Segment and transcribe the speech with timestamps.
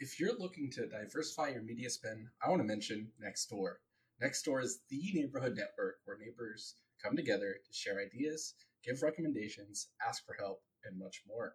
[0.00, 3.74] if you're looking to diversify your media spend, I want to mention Nextdoor.
[4.22, 10.24] Nextdoor is the neighborhood network where neighbors come together to share ideas, give recommendations, ask
[10.24, 11.54] for help, and much more.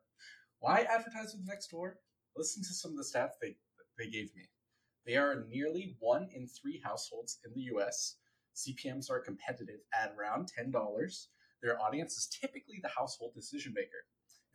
[0.60, 1.94] Why advertise with Nextdoor?
[2.38, 3.56] Listen to some of the stats they,
[3.98, 4.44] they gave me.
[5.08, 8.18] They are nearly one in three households in the US.
[8.56, 11.28] CPMs are competitive at around $10.
[11.64, 14.06] Their audience is typically the household decision maker.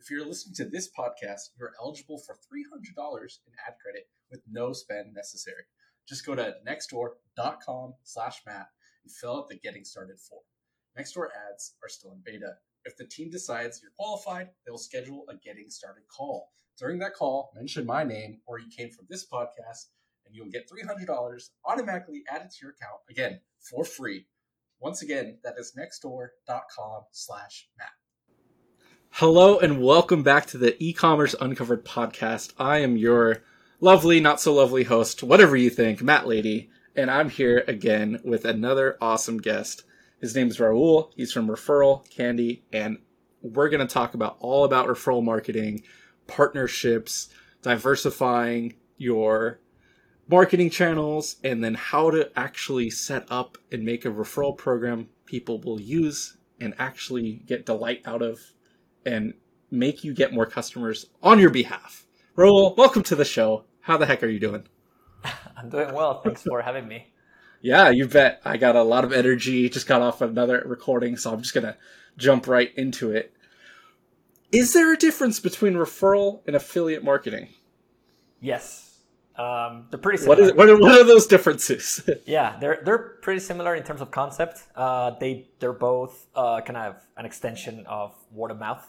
[0.01, 4.73] If you're listening to this podcast, you're eligible for $300 in ad credit with no
[4.73, 5.61] spend necessary.
[6.09, 8.65] Just go to nextdoor.com slash Matt
[9.03, 10.41] and fill out the getting started form.
[10.97, 12.53] Nextdoor ads are still in beta.
[12.83, 16.49] If the team decides you're qualified, they'll schedule a getting started call.
[16.79, 19.89] During that call, mention my name or you came from this podcast,
[20.25, 24.25] and you'll get $300 automatically added to your account, again, for free.
[24.79, 28.00] Once again, that is nextdoor.com slash Matt.
[29.15, 32.53] Hello and welcome back to the e-commerce uncovered podcast.
[32.57, 33.43] I am your
[33.81, 38.45] lovely, not so lovely host, whatever you think, Matt Lady, and I'm here again with
[38.45, 39.83] another awesome guest.
[40.21, 41.11] His name is Raul.
[41.15, 42.99] He's from Referral Candy, and
[43.41, 45.83] we're going to talk about all about referral marketing,
[46.25, 47.27] partnerships,
[47.61, 49.59] diversifying your
[50.29, 55.59] marketing channels, and then how to actually set up and make a referral program people
[55.59, 58.39] will use and actually get delight out of
[59.05, 59.33] and
[59.69, 62.05] make you get more customers on your behalf.
[62.37, 63.65] Raul, welcome to the show.
[63.81, 64.63] How the heck are you doing?
[65.57, 66.21] I'm doing well.
[66.21, 67.07] Thanks for having me.
[67.61, 68.41] Yeah, you bet.
[68.43, 69.69] I got a lot of energy.
[69.69, 71.77] Just got off another recording, so I'm just going to
[72.17, 73.33] jump right into it.
[74.51, 77.49] Is there a difference between referral and affiliate marketing?
[78.41, 78.90] Yes.
[79.35, 80.37] Um, they're pretty similar.
[80.37, 82.07] What, is, what, are, what are those differences?
[82.25, 84.63] yeah, they're they're pretty similar in terms of concept.
[84.75, 88.85] Uh, they they're both uh, kind of an extension of word of mouth.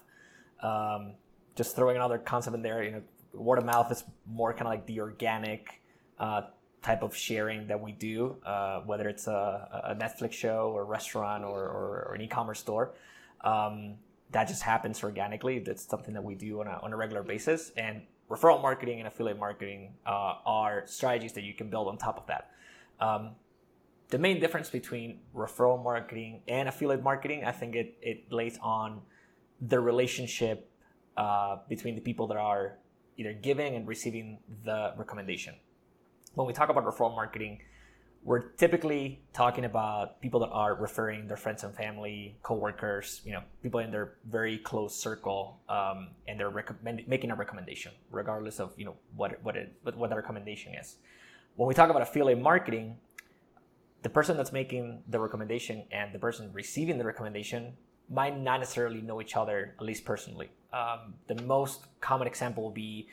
[0.63, 1.13] Um,
[1.55, 3.03] just throwing another concept in there, you know,
[3.35, 5.81] word of mouth is more kind of like the organic
[6.19, 6.43] uh,
[6.83, 11.45] type of sharing that we do, uh, whether it's a, a, Netflix show or restaurant
[11.45, 12.93] or, or, or an e-commerce store.
[13.43, 13.95] Um,
[14.33, 15.59] that just happens organically.
[15.59, 17.71] That's something that we do on a, on a regular basis.
[17.77, 22.17] And referral marketing and affiliate marketing uh, are strategies that you can build on top
[22.17, 22.51] of that.
[22.99, 23.33] Um,
[24.09, 29.03] the main difference between referral marketing and affiliate marketing, I think it, it lays on
[29.61, 30.71] the relationship
[31.17, 32.79] uh, between the people that are
[33.19, 35.55] either giving and receiving the recommendation.
[36.35, 37.61] When we talk about referral marketing,
[38.25, 43.43] we're typically talking about people that are referring their friends and family, coworkers, you know,
[43.63, 48.73] people in their very close circle, um, and they're recommend- making a recommendation, regardless of
[48.77, 50.97] you know what what it what, the recommendation is.
[51.57, 52.97] When we talk about affiliate marketing,
[54.03, 57.75] the person that's making the recommendation and the person receiving the recommendation
[58.09, 60.51] might not necessarily know each other, at least personally.
[60.73, 63.09] Um, the most common example will be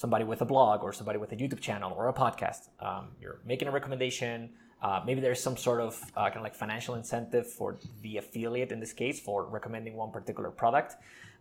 [0.00, 2.70] somebody with a blog or somebody with a YouTube channel or a podcast.
[2.80, 4.48] Um, you're making a recommendation.
[4.80, 8.72] Uh, maybe there's some sort of uh, kind of like financial incentive for the affiliate
[8.72, 10.94] in this case for recommending one particular product.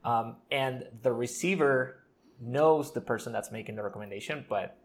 [0.04, 2.04] Um, and the receiver
[2.42, 4.76] knows the person that's making the recommendation, but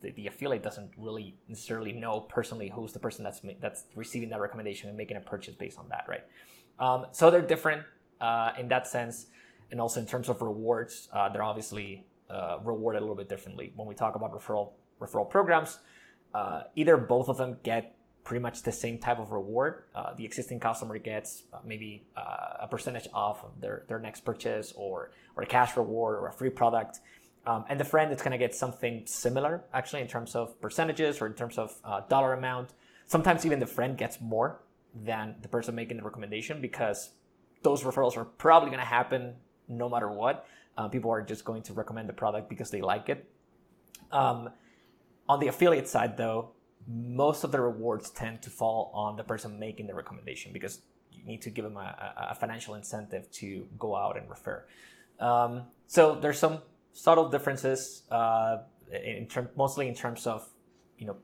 [0.00, 4.40] the, the, affiliate doesn't really necessarily know personally who's the person that's that's receiving that
[4.40, 6.24] recommendation and making a purchase based on that, right?
[6.80, 7.84] Um, so they're different
[8.20, 9.26] uh, in that sense,
[9.70, 13.72] and also in terms of rewards, uh, they're obviously uh, rewarded a little bit differently.
[13.76, 15.78] When we talk about referral referral programs,
[16.34, 19.84] uh, either both of them get pretty much the same type of reward.
[19.94, 24.72] Uh, the existing customer gets uh, maybe a percentage off of their, their next purchase,
[24.76, 27.00] or or a cash reward, or a free product.
[27.44, 31.20] Um, and the friend is going to get something similar, actually, in terms of percentages
[31.20, 31.74] or in terms of
[32.08, 32.70] dollar amount.
[33.06, 34.60] Sometimes even the friend gets more
[34.94, 37.10] than the person making the recommendation because
[37.62, 39.34] those referrals are probably going to happen
[39.68, 40.46] no matter what.
[40.76, 43.28] Uh, people are just going to recommend the product because they like it.
[44.10, 44.50] Um,
[45.28, 46.50] on the affiliate side, though,
[46.88, 50.80] most of the rewards tend to fall on the person making the recommendation because
[51.12, 54.64] you need to give them a, a financial incentive to go out and refer.
[55.20, 56.58] Um, so there's some
[56.92, 58.58] subtle differences, uh,
[58.90, 60.46] in term, mostly in terms of
[60.98, 61.16] you know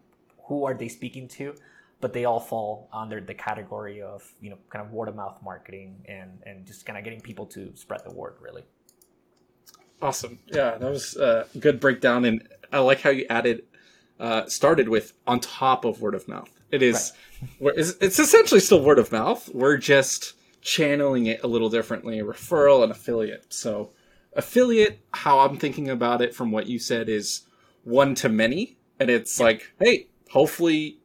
[0.45, 1.55] who are they speaking to
[2.01, 5.39] but they all fall under the category of you know kind of word of mouth
[5.43, 8.63] marketing and and just kind of getting people to spread the word really
[10.01, 13.63] awesome yeah that was a good breakdown and i like how you added
[14.21, 17.13] uh, started with on top of word of mouth it is
[17.61, 17.75] right.
[17.77, 22.83] it's, it's essentially still word of mouth we're just channeling it a little differently referral
[22.83, 23.91] and affiliate so
[24.35, 27.43] affiliate how i'm thinking about it from what you said is
[27.85, 29.47] one to many and it's yeah.
[29.47, 30.99] like hey hopefully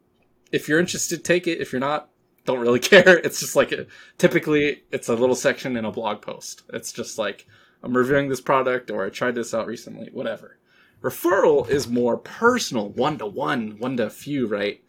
[0.54, 1.60] if you're interested, take it.
[1.60, 2.10] If you're not,
[2.46, 3.18] don't really care.
[3.18, 3.88] It's just like a,
[4.18, 6.62] typically it's a little section in a blog post.
[6.72, 7.46] It's just like
[7.84, 10.58] I'm reviewing this product or I tried this out recently, whatever.
[11.02, 14.82] Referral is more personal, one to one, one to few, right?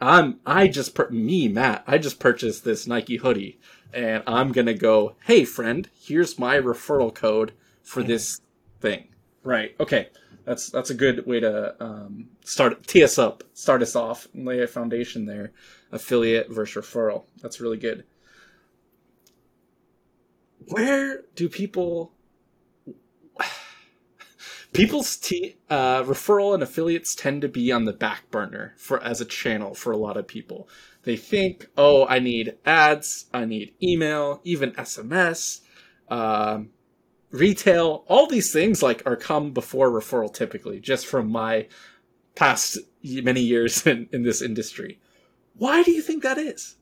[0.00, 3.60] I'm I just per- me Matt, I just purchased this Nike hoodie,
[3.92, 5.16] and I'm gonna go.
[5.24, 7.52] Hey friend, here's my referral code
[7.82, 8.40] for this
[8.80, 9.08] thing.
[9.42, 9.74] Right.
[9.78, 10.08] Okay.
[10.44, 14.46] That's that's a good way to um, start tee us up, start us off, and
[14.46, 15.52] lay a foundation there.
[15.92, 17.24] Affiliate versus referral.
[17.42, 18.04] That's really good.
[20.68, 22.12] Where do people
[24.72, 29.20] people's t- uh, referral and affiliates tend to be on the back burner for as
[29.20, 30.68] a channel for a lot of people.
[31.04, 35.60] They think, oh, I need ads, I need email, even SMS,
[36.08, 36.70] um,
[37.30, 38.04] retail.
[38.08, 41.66] All these things like are come before referral typically, just from my
[42.34, 45.00] past many years in, in this industry.
[45.54, 46.76] Why do you think that is?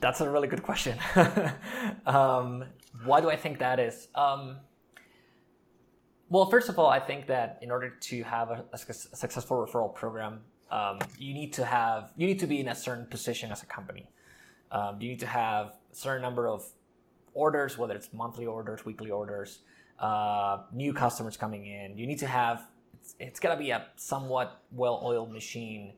[0.00, 0.98] That's a really good question.
[2.06, 2.64] um,
[3.04, 4.08] why do I think that is?
[4.14, 4.58] Um,
[6.28, 9.92] well, first of all, I think that in order to have a, a successful referral
[9.94, 13.62] program, um, you need to have you need to be in a certain position as
[13.62, 14.06] a company.
[14.70, 16.64] Um, you need to have a certain number of
[17.34, 19.60] orders, whether it's monthly orders, weekly orders,
[19.98, 21.98] uh, new customers coming in.
[21.98, 25.94] You need to have it's, it's got to be a somewhat well-oiled machine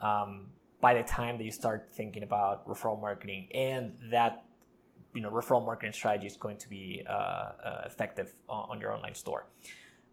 [0.00, 0.46] um,
[0.80, 4.45] by the time that you start thinking about referral marketing, and that
[5.14, 8.92] you know referral marketing strategy is going to be uh, uh, effective on, on, your
[8.92, 9.46] online store.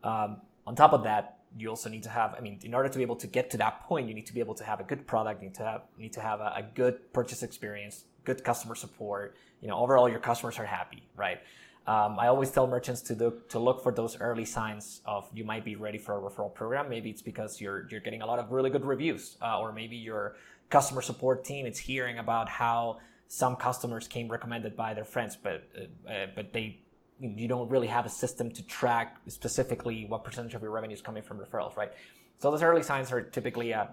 [0.03, 2.35] Um, on top of that, you also need to have.
[2.37, 4.33] I mean, in order to be able to get to that point, you need to
[4.33, 5.41] be able to have a good product.
[5.41, 9.35] You need to have need to have a, a good purchase experience, good customer support.
[9.61, 11.39] You know, overall, your customers are happy, right?
[11.85, 15.43] Um, I always tell merchants to look to look for those early signs of you
[15.43, 16.89] might be ready for a referral program.
[16.89, 19.97] Maybe it's because you're you're getting a lot of really good reviews, uh, or maybe
[19.97, 20.37] your
[20.69, 22.99] customer support team is hearing about how
[23.33, 26.79] some customers came recommended by their friends, but uh, uh, but they
[27.19, 31.01] you don't really have a system to track specifically what percentage of your revenue is
[31.01, 31.91] coming from referrals, right?
[32.37, 33.89] So those early signs are typically a,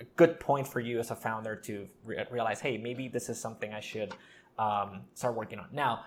[0.00, 3.40] a good point for you as a founder to re- realize, hey, maybe this is
[3.40, 4.14] something I should
[4.58, 5.66] um, start working on.
[5.72, 6.04] Now,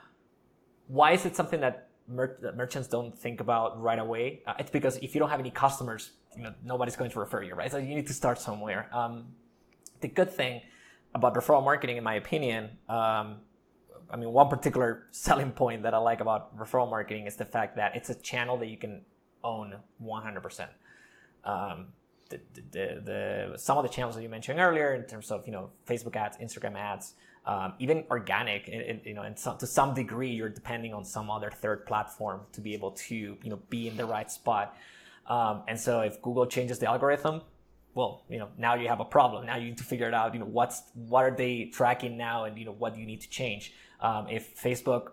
[0.88, 4.42] why is it something that, mer- that merchants don't think about right away?
[4.46, 7.42] Uh, it's because if you don't have any customers, you know, nobody's going to refer
[7.42, 7.72] you, right?
[7.72, 8.90] So you need to start somewhere.
[8.94, 9.26] Um,
[10.02, 10.62] the good thing
[11.16, 13.38] about referral marketing, in my opinion, um,
[14.10, 17.76] I mean, one particular selling point that I like about referral marketing is the fact
[17.78, 19.02] that it's a channel that you can
[19.44, 20.68] own 100%.
[21.46, 21.88] Um,
[22.30, 22.40] the,
[22.72, 23.02] the,
[23.52, 26.16] the, some of the channels that you mentioned earlier in terms of you know Facebook
[26.16, 27.14] ads, Instagram ads,
[27.46, 28.68] um, even organic,
[29.06, 32.62] you know, and some, to some degree, you're depending on some other third platform to
[32.62, 34.76] be able to you know be in the right spot.
[35.28, 37.42] Um, and so if Google changes the algorithm,
[37.96, 39.46] well, you know, now you have a problem.
[39.46, 40.34] Now you need to figure it out.
[40.34, 43.22] You know, what's what are they tracking now, and you know, what do you need
[43.22, 43.74] to change?
[44.00, 45.12] Um, if Facebook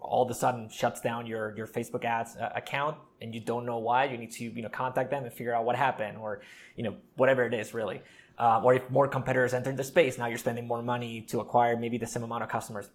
[0.00, 3.66] all of a sudden shuts down your your Facebook ads uh, account and you don't
[3.66, 6.40] know why, you need to you know contact them and figure out what happened, or
[6.76, 8.00] you know whatever it is really.
[8.38, 11.76] Uh, or if more competitors enter the space, now you're spending more money to acquire
[11.76, 12.88] maybe the same amount of customers.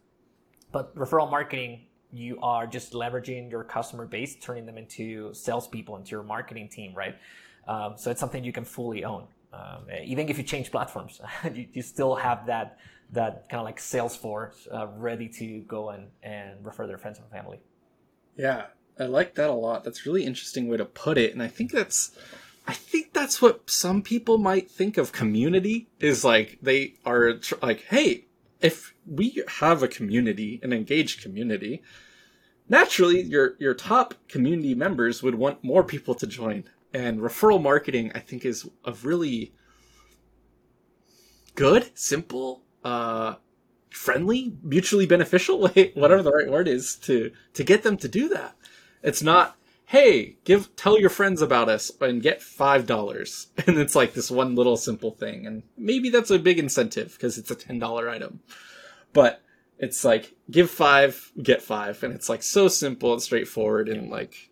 [0.71, 6.11] But referral marketing, you are just leveraging your customer base, turning them into salespeople, into
[6.11, 7.15] your marketing team, right?
[7.67, 9.27] Um, so it's something you can fully own.
[9.53, 11.21] Um, even if you change platforms,
[11.53, 12.79] you, you, still have that
[13.11, 17.19] that kind of like sales force uh, ready to go and, and refer their friends
[17.19, 17.59] and family.
[18.35, 18.65] Yeah,
[18.99, 19.83] I like that a lot.
[19.83, 22.17] That's really interesting way to put it, and I think that's
[22.65, 27.55] I think that's what some people might think of community is like they are tr-
[27.61, 28.25] like, hey,
[28.61, 31.83] if we have a community, an engaged community,
[32.69, 38.11] naturally your your top community members would want more people to join and referral marketing
[38.15, 39.53] i think is a really
[41.55, 43.35] good simple uh
[43.93, 48.27] friendly mutually beneficial way whatever the right word is to to get them to do
[48.29, 48.55] that.
[49.01, 53.47] It's not hey give tell your friends about us and get five dollars.
[53.67, 55.45] And it's like this one little simple thing.
[55.45, 58.41] And maybe that's a big incentive because it's a ten dollar item.
[59.13, 59.41] But
[59.77, 62.03] it's like give five get five.
[62.03, 64.49] And it's like so simple and straightforward and like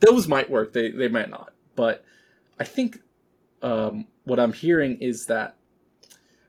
[0.00, 0.74] those might work.
[0.74, 2.04] They they might not but
[2.58, 3.00] I think
[3.62, 5.56] um, what I'm hearing is that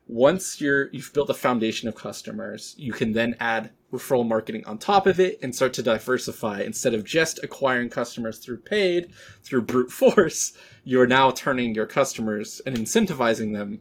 [0.06, 4.78] once you're you've built a foundation of customers, you can then add referral marketing on
[4.78, 6.60] top of it and start to diversify.
[6.60, 9.10] Instead of just acquiring customers through paid,
[9.42, 10.52] through brute force,
[10.84, 13.80] you're now turning your customers and incentivizing them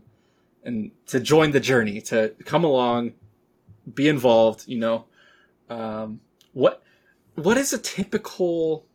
[0.64, 3.14] and to join the journey, to come along,
[3.94, 4.68] be involved.
[4.68, 5.06] You know,
[5.70, 6.20] um,
[6.54, 6.84] what
[7.36, 8.86] what is a typical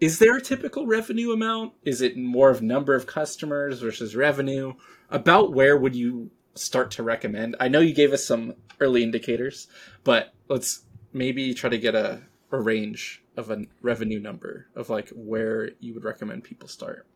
[0.00, 1.72] is there a typical revenue amount?
[1.84, 4.74] Is it more of number of customers versus revenue?
[5.10, 7.56] About where would you start to recommend?
[7.58, 9.66] I know you gave us some early indicators,
[10.04, 15.08] but let's maybe try to get a, a range of a revenue number of like
[15.10, 17.06] where you would recommend people start?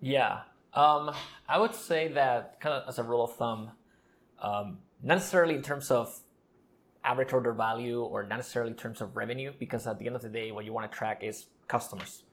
[0.00, 0.40] Yeah,
[0.74, 1.12] um,
[1.48, 3.70] I would say that kind of as a rule of thumb,
[4.40, 6.18] um, not necessarily in terms of
[7.04, 10.22] average order value or not necessarily in terms of revenue, because at the end of
[10.22, 12.24] the day, what you want to track is customers.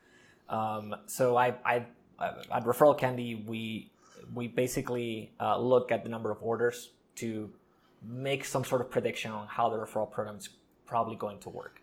[0.49, 1.85] Um, so I, I,
[2.19, 3.91] at Referral Candy, we
[4.33, 7.49] we basically uh, look at the number of orders to
[8.05, 10.49] make some sort of prediction on how the referral program is
[10.85, 11.81] probably going to work.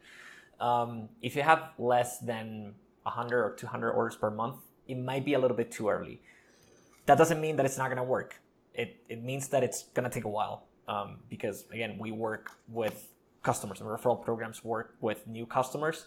[0.60, 2.74] Um, if you have less than
[3.04, 6.20] 100 or 200 orders per month, it might be a little bit too early.
[7.06, 8.40] That doesn't mean that it's not going to work.
[8.74, 12.50] It, it means that it's going to take a while um, because, again, we work
[12.68, 13.08] with
[13.42, 16.06] customers and referral programs work with new customers.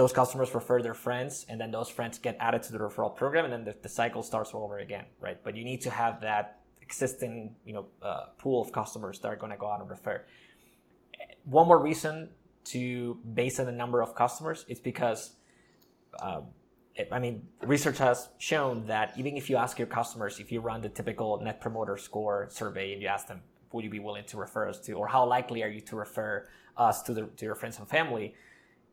[0.00, 3.44] Those customers refer their friends, and then those friends get added to the referral program,
[3.44, 5.36] and then the, the cycle starts all over again, right?
[5.44, 9.36] But you need to have that existing, you know, uh, pool of customers that are
[9.36, 10.24] going to go out and refer.
[11.44, 12.30] One more reason
[12.72, 15.32] to base on the number of customers is because
[16.22, 16.44] um,
[17.12, 20.80] I mean, research has shown that even if you ask your customers, if you run
[20.80, 23.42] the typical net promoter score survey and you ask them,
[23.72, 26.48] would you be willing to refer us to, or how likely are you to refer
[26.78, 28.34] us to, the, to your friends and family?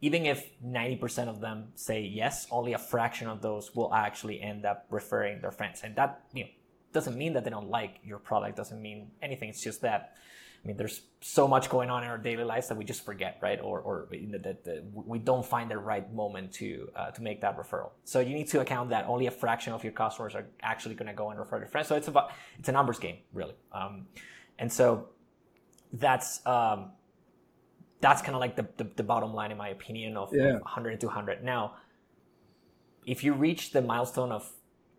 [0.02, 4.66] Even if 90% of them say yes, only a fraction of those will actually end
[4.66, 5.82] up referring their friends.
[5.84, 6.50] And that, you know,
[6.94, 9.50] doesn't mean that they don't like your product, doesn't mean anything.
[9.50, 10.14] It's just that
[10.64, 13.38] I mean, there's so much going on in our daily lives that we just forget,
[13.42, 13.60] right?
[13.62, 17.92] Or, or that we don't find the right moment to uh, to make that referral.
[18.04, 21.08] So you need to account that only a fraction of your customers are actually going
[21.08, 21.88] to go and refer their friends.
[21.88, 23.54] So it's about it's a numbers game, really.
[23.72, 24.08] Um,
[24.60, 25.10] and so
[25.94, 26.92] that's um,
[28.00, 30.56] that's kind of like the, the, the bottom line, in my opinion, of, yeah.
[30.56, 31.44] of 100 and 200.
[31.44, 31.76] Now,
[33.06, 34.52] if you reach the milestone of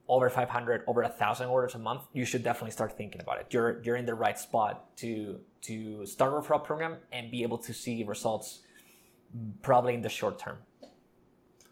[0.08, 3.46] over 500 over a thousand orders a month you should definitely start thinking about it
[3.50, 7.58] you're you're in the right spot to to start a referral program and be able
[7.58, 8.60] to see results
[9.60, 10.56] probably in the short term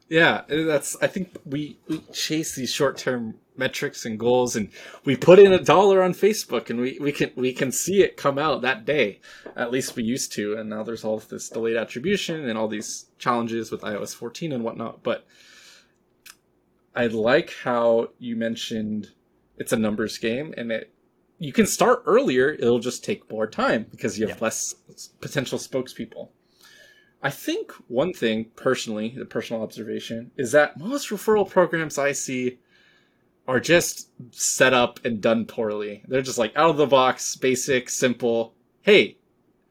[0.08, 4.70] yeah that's i think we, we chase these short-term metrics and goals and
[5.04, 8.16] we put in a dollar on facebook and we, we can we can see it
[8.16, 9.20] come out that day
[9.56, 13.06] at least we used to and now there's all this delayed attribution and all these
[13.18, 15.26] challenges with ios 14 and whatnot but
[16.94, 19.10] I like how you mentioned
[19.58, 20.92] it's a numbers game and it
[21.38, 24.44] you can start earlier, it'll just take more time because you have yeah.
[24.44, 24.74] less
[25.20, 26.30] potential spokespeople.
[27.22, 32.58] I think one thing personally, the personal observation, is that most referral programs I see
[33.48, 36.02] are just set up and done poorly.
[36.08, 38.54] They're just like out of the box, basic, simple.
[38.82, 39.16] Hey,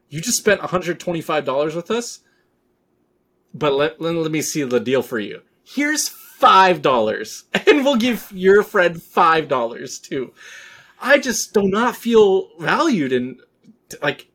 [0.08, 2.20] you just spent $125 with us,
[3.52, 5.42] but let, let, let me see the deal for you.
[5.64, 10.32] Here's five dollars, and we'll give your friend five dollars too.
[11.00, 13.40] I just do not feel valued, and
[14.02, 14.28] like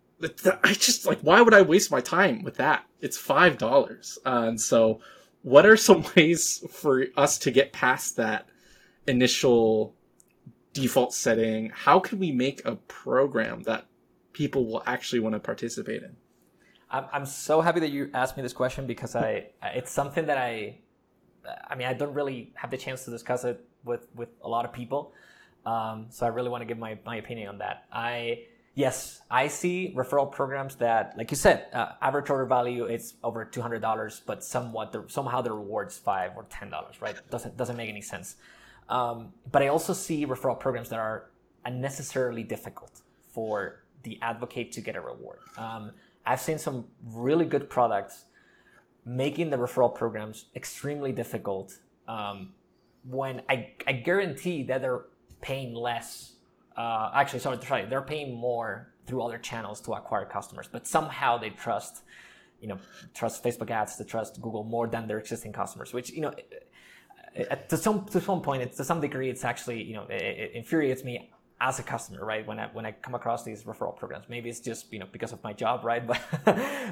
[0.63, 2.85] I just like why would I waste my time with that?
[2.99, 4.99] It's five dollars, uh, and so
[5.43, 8.47] what are some ways for us to get past that
[9.07, 9.95] initial
[10.73, 11.71] default setting?
[11.73, 13.85] How can we make a program that
[14.33, 16.15] people will actually want to participate in?
[16.89, 20.37] I'm, I'm so happy that you asked me this question because I it's something that
[20.37, 20.77] I
[21.69, 24.65] I mean, I don't really have the chance to discuss it with with a lot
[24.65, 25.13] of people,
[25.65, 27.85] um, so I really want to give my my opinion on that.
[27.91, 28.43] I
[28.75, 33.45] yes, I see referral programs that, like you said, uh, average order value is over
[33.45, 37.15] two hundred dollars, but somewhat the, somehow the rewards five or ten dollars, right?
[37.29, 38.35] Doesn't doesn't make any sense.
[38.91, 41.31] Um, but I also see referral programs that are
[41.65, 43.01] unnecessarily difficult
[43.33, 45.39] for the advocate to get a reward.
[45.57, 45.91] Um,
[46.25, 48.25] I've seen some really good products
[49.05, 52.53] making the referral programs extremely difficult um,
[53.09, 55.05] when I, I guarantee that they're
[55.41, 56.33] paying less.
[56.77, 61.37] Uh, actually, sorry, sorry, they're paying more through other channels to acquire customers, but somehow
[61.37, 62.03] they trust,
[62.59, 62.77] you know,
[63.13, 66.33] trust Facebook ads, to trust Google more than their existing customers, which you know,
[67.69, 70.51] to some to some point, it's, to some degree, it's actually you know, it, it
[70.53, 71.29] infuriates me
[71.61, 72.45] as a customer, right?
[72.45, 75.31] When I when I come across these referral programs, maybe it's just you know because
[75.31, 76.03] of my job, right?
[76.07, 76.19] But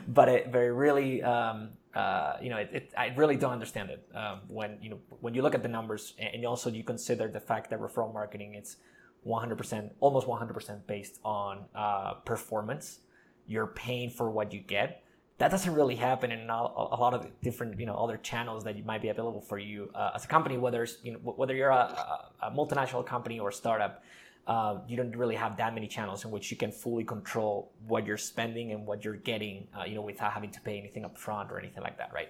[0.08, 4.08] but it very really um, uh, you know it, it, I really don't understand it
[4.16, 7.40] um, when you know when you look at the numbers and also you consider the
[7.40, 8.78] fact that referral marketing it's
[9.26, 13.00] 100% almost 100% based on uh, performance.
[13.48, 15.04] You're paying for what you get.
[15.40, 19.02] That doesn't really happen in a, lot of different, you know, other channels that might
[19.02, 20.58] be available for you uh, as a company.
[20.58, 24.04] Whether you know, whether you're a, a multinational company or a startup,
[24.48, 28.06] uh, you don't really have that many channels in which you can fully control what
[28.06, 31.18] you're spending and what you're getting, uh, you know, without having to pay anything up
[31.18, 32.30] front or anything like that, right?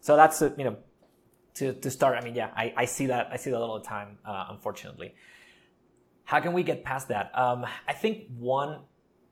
[0.00, 0.76] So that's, you know,
[1.54, 3.84] to, to start, I mean, yeah, I, I see that, I see that all the
[3.84, 5.14] time, uh, unfortunately.
[6.24, 7.36] How can we get past that?
[7.38, 8.80] Um, I think one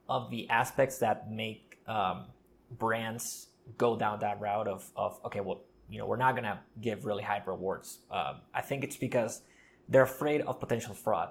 [0.08, 2.26] of the aspects that make um,
[2.70, 7.04] brands go down that route of, of okay, well, you know we're not gonna give
[7.04, 7.98] really high rewards.
[8.10, 9.42] Um, I think it's because
[9.88, 11.30] they're afraid of potential fraud,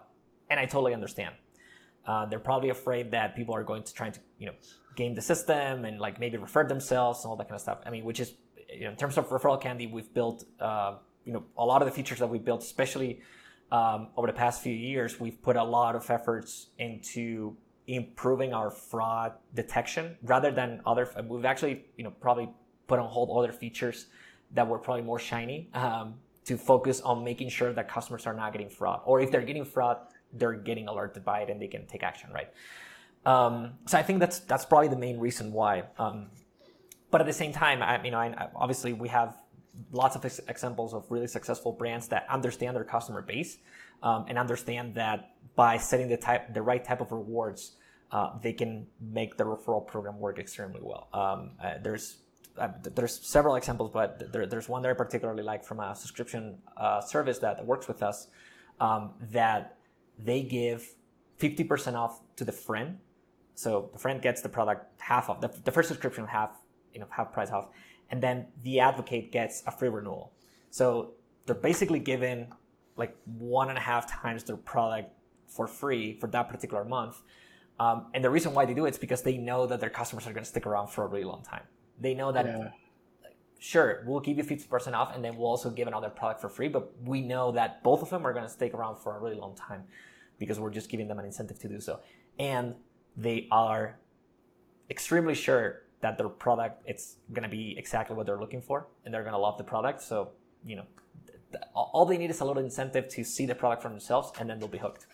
[0.49, 1.35] and I totally understand.
[2.05, 4.53] Uh, they're probably afraid that people are going to try to you know
[4.95, 7.79] game the system and like maybe refer themselves and all that kind of stuff.
[7.85, 8.33] I mean, which is
[8.73, 11.87] you know, in terms of referral candy, we've built uh, you know a lot of
[11.87, 13.21] the features that we built, especially
[13.71, 18.69] um, over the past few years, we've put a lot of efforts into improving our
[18.69, 21.09] fraud detection rather than other.
[21.27, 22.49] We've actually you know probably
[22.87, 24.07] put on hold other features
[24.51, 26.15] that were probably more shiny um,
[26.45, 29.65] to focus on making sure that customers are not getting fraud, or if they're getting
[29.65, 29.97] fraud,
[30.33, 32.49] they're getting alerted by it and they can take action, right?
[33.25, 35.83] Um, so I think that's that's probably the main reason why.
[35.97, 36.27] Um,
[37.11, 39.37] but at the same time, I, you know, I, obviously we have
[39.91, 43.57] lots of ex- examples of really successful brands that understand their customer base
[44.03, 47.77] um, and understand that by setting the type the right type of rewards,
[48.11, 51.07] uh, they can make the referral program work extremely well.
[51.13, 52.17] Um, uh, there's
[52.57, 56.57] uh, there's several examples, but there, there's one that I particularly like from a subscription
[56.77, 58.27] uh, service that, works with us
[58.79, 59.77] um, that
[60.17, 60.87] they give
[61.39, 62.99] 50% off to the friend.
[63.55, 66.51] So the friend gets the product half off, the, the first subscription half,
[66.93, 67.67] you know, half price off,
[68.09, 70.31] and then the advocate gets a free renewal.
[70.69, 71.11] So
[71.45, 72.47] they're basically given
[72.95, 75.11] like one and a half times their product
[75.47, 77.21] for free for that particular month.
[77.79, 80.25] Um, and the reason why they do it is because they know that their customers
[80.27, 81.63] are going to stick around for a really long time.
[81.99, 82.69] They know that, yeah.
[83.59, 86.69] sure, we'll give you 50% off and then we'll also give another product for free,
[86.69, 89.35] but we know that both of them are going to stick around for a really
[89.35, 89.83] long time
[90.39, 91.99] because we're just giving them an incentive to do so.
[92.39, 92.75] And
[93.17, 93.97] they are
[94.89, 99.13] extremely sure that their product it's going to be exactly what they're looking for and
[99.13, 100.01] they're going to love the product.
[100.01, 100.31] So,
[100.65, 100.85] you know,
[101.73, 104.59] all they need is a little incentive to see the product for themselves and then
[104.59, 105.07] they'll be hooked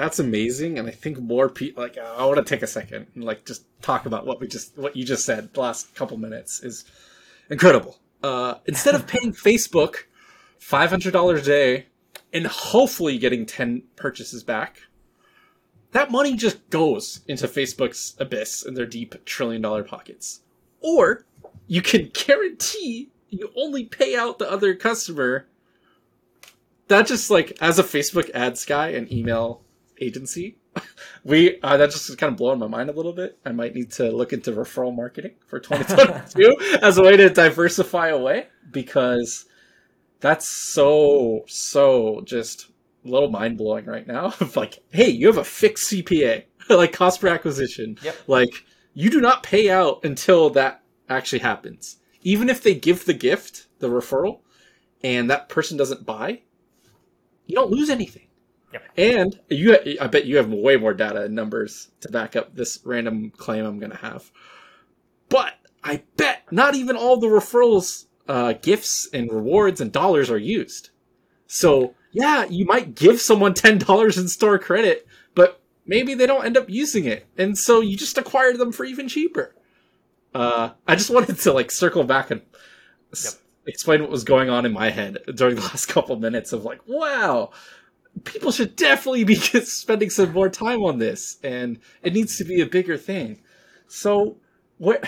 [0.00, 3.22] that's amazing and i think more people like i want to take a second and
[3.22, 6.62] like just talk about what we just what you just said the last couple minutes
[6.62, 6.84] is
[7.50, 7.98] incredible.
[8.22, 10.04] Uh instead of paying facebook
[10.60, 11.86] $500 a day
[12.32, 14.80] and hopefully getting 10 purchases back
[15.92, 20.40] that money just goes into facebook's abyss in their deep trillion dollar pockets.
[20.80, 21.26] Or
[21.66, 25.46] you can guarantee you only pay out the other customer.
[26.88, 29.62] That just like as a facebook ads guy and email
[30.00, 30.58] agency.
[31.22, 33.38] We uh, that just kind of blowing my mind a little bit.
[33.44, 38.08] I might need to look into referral marketing for 2022 as a way to diversify
[38.08, 39.44] away because
[40.20, 42.70] that's so so just
[43.04, 44.32] a little mind blowing right now.
[44.56, 47.98] Like hey you have a fixed cpa like cost per acquisition.
[48.02, 48.16] Yep.
[48.26, 51.98] like you do not pay out until that actually happens.
[52.22, 54.40] Even if they give the gift, the referral,
[55.02, 56.42] and that person doesn't buy,
[57.46, 58.26] you don't lose anything.
[58.72, 58.82] Yep.
[58.96, 62.78] And you, I bet you have way more data and numbers to back up this
[62.84, 64.30] random claim I'm going to have.
[65.28, 70.38] But I bet not even all the referrals, uh, gifts and rewards and dollars are
[70.38, 70.90] used.
[71.46, 76.56] So yeah, you might give someone $10 in store credit, but maybe they don't end
[76.56, 77.26] up using it.
[77.36, 79.54] And so you just acquire them for even cheaper.
[80.34, 82.42] Uh, I just wanted to like circle back and
[83.22, 83.32] yep.
[83.66, 86.80] explain what was going on in my head during the last couple minutes of like,
[86.86, 87.50] wow,
[88.24, 92.60] people should definitely be spending some more time on this, and it needs to be
[92.60, 93.42] a bigger thing.
[93.88, 94.38] So,
[94.78, 95.00] where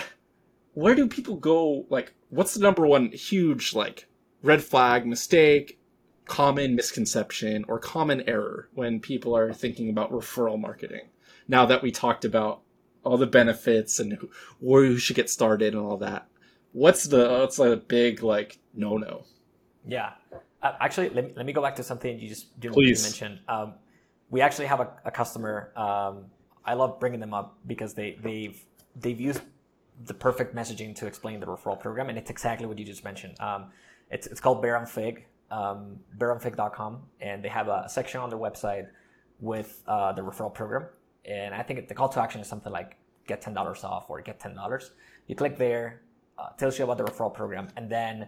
[0.73, 1.85] where do people go?
[1.89, 4.07] Like, what's the number one huge like
[4.41, 5.79] red flag, mistake,
[6.25, 11.09] common misconception, or common error when people are thinking about referral marketing?
[11.47, 12.61] Now that we talked about
[13.03, 14.17] all the benefits and
[14.59, 16.27] where you should get started and all that.
[16.71, 19.25] What's the what's a big like no no?
[19.85, 20.13] Yeah,
[20.63, 23.39] uh, actually, let me, let me go back to something you just didn't mention.
[23.47, 23.75] Um,
[24.29, 25.71] we actually have a, a customer.
[25.75, 26.25] Um,
[26.65, 28.59] I love bringing them up because they they've
[28.95, 29.41] they've used
[30.05, 33.39] the perfect messaging to explain the referral program, and it's exactly what you just mentioned.
[33.39, 33.65] Um,
[34.09, 38.39] it's it's called Bear on Fig, um, bearonfig.com, and they have a section on their
[38.39, 38.87] website
[39.39, 40.85] with uh, the referral program
[41.25, 42.97] and I think the call to action is something like
[43.27, 44.91] get ten dollars off or get ten dollars.
[45.27, 46.01] You click there,
[46.37, 48.27] uh, tells you about the referral program, and then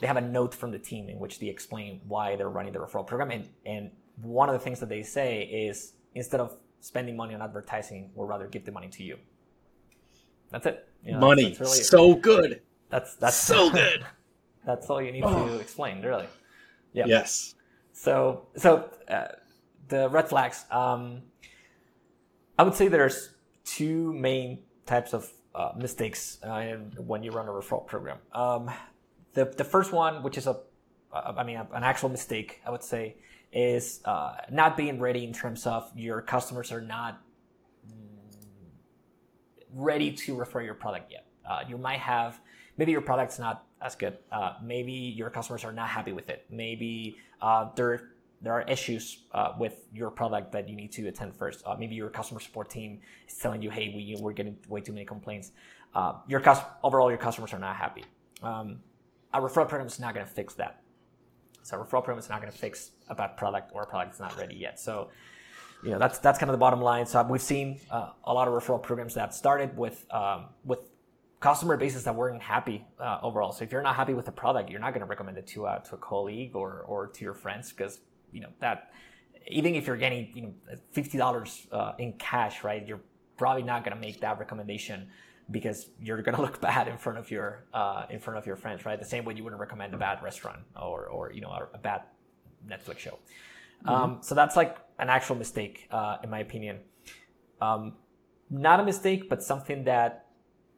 [0.00, 2.78] they have a note from the team in which they explain why they're running the
[2.78, 3.30] referral program.
[3.30, 3.90] And and
[4.22, 8.26] one of the things that they say is instead of spending money on advertising, we'll
[8.26, 9.18] rather give the money to you.
[10.50, 10.88] That's it.
[11.04, 12.60] You know, money, that's, really, so good.
[12.88, 14.04] That's that's so good.
[14.66, 15.48] that's all you need oh.
[15.48, 16.26] to explain, really.
[16.92, 17.04] Yeah.
[17.06, 17.54] Yes.
[17.92, 19.28] So so uh,
[19.88, 20.64] the red flags.
[20.70, 21.22] Um,
[22.58, 23.30] I would say there's
[23.64, 28.18] two main types of uh, mistakes uh, when you run a referral program.
[28.32, 28.70] Um,
[29.34, 30.60] the, the first one, which is a,
[31.12, 33.16] I mean, an actual mistake, I would say,
[33.52, 37.20] is uh, not being ready in terms of your customers are not
[39.72, 41.26] ready to refer your product yet.
[41.48, 42.40] Uh, you might have
[42.76, 44.18] maybe your product's not as good.
[44.30, 46.44] Uh, maybe your customers are not happy with it.
[46.50, 48.10] Maybe uh, there
[48.42, 51.62] there are issues uh, with your product that you need to attend first.
[51.66, 54.92] Uh, maybe your customer support team is telling you, "Hey, we we're getting way too
[54.92, 55.52] many complaints."
[56.28, 58.04] Your cus- overall, your customers are not happy.
[58.42, 58.80] Um,
[59.32, 60.82] a referral program is not going to fix that.
[61.62, 64.12] So a referral program is not going to fix a bad product or a product
[64.12, 64.80] that's not ready yet.
[64.80, 65.10] So
[65.82, 67.06] you know that's that's kind of the bottom line.
[67.06, 70.80] So we've seen uh, a lot of referral programs that started with um, with
[71.40, 73.52] customer bases that weren't happy uh, overall.
[73.52, 75.66] So if you're not happy with the product, you're not going to recommend it to
[75.66, 78.00] uh, to a colleague or or to your friends because
[78.32, 78.92] you know that
[79.48, 80.54] even if you're getting you know
[80.92, 83.00] fifty dollars uh, in cash, right, you're
[83.36, 85.08] probably not going to make that recommendation
[85.50, 88.56] because you're going to look bad in front of your uh, in front of your
[88.56, 88.98] friends, right?
[88.98, 91.78] The same way you wouldn't recommend a bad restaurant or or you know a, a
[91.78, 92.02] bad
[92.66, 93.18] Netflix show.
[93.84, 93.88] Mm-hmm.
[93.88, 96.80] Um, so that's like an actual mistake, uh, in my opinion.
[97.60, 97.94] Um,
[98.50, 100.26] not a mistake, but something that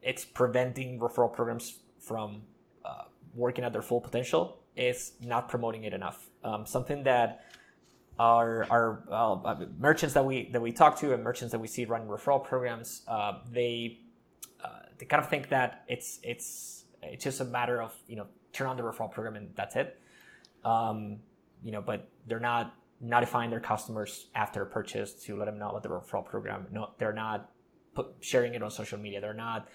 [0.01, 2.43] it's preventing referral programs from
[2.85, 6.29] uh, working at their full potential is not promoting it enough.
[6.43, 7.45] Um, something that
[8.19, 11.85] our our uh, merchants that we that we talk to and merchants that we see
[11.85, 13.99] running referral programs, uh, they
[14.97, 18.67] they kind of think that it's it's it's just a matter of you know turn
[18.67, 19.99] on the referral program and that's it.
[20.63, 21.19] Um,
[21.63, 25.69] you know, but they're not notifying their customers after a purchase to let them know
[25.69, 26.67] about the referral program.
[26.71, 27.51] No, they're not
[27.93, 29.19] put, sharing it on social media.
[29.19, 29.67] They're not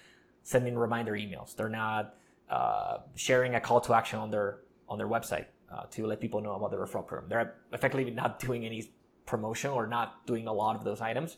[0.43, 1.55] sending reminder emails.
[1.55, 2.15] They're not
[2.49, 6.41] uh, sharing a call to action on their on their website uh, to let people
[6.41, 7.25] know about the referral program.
[7.29, 8.91] They're effectively not doing any
[9.25, 11.37] promotion or not doing a lot of those items,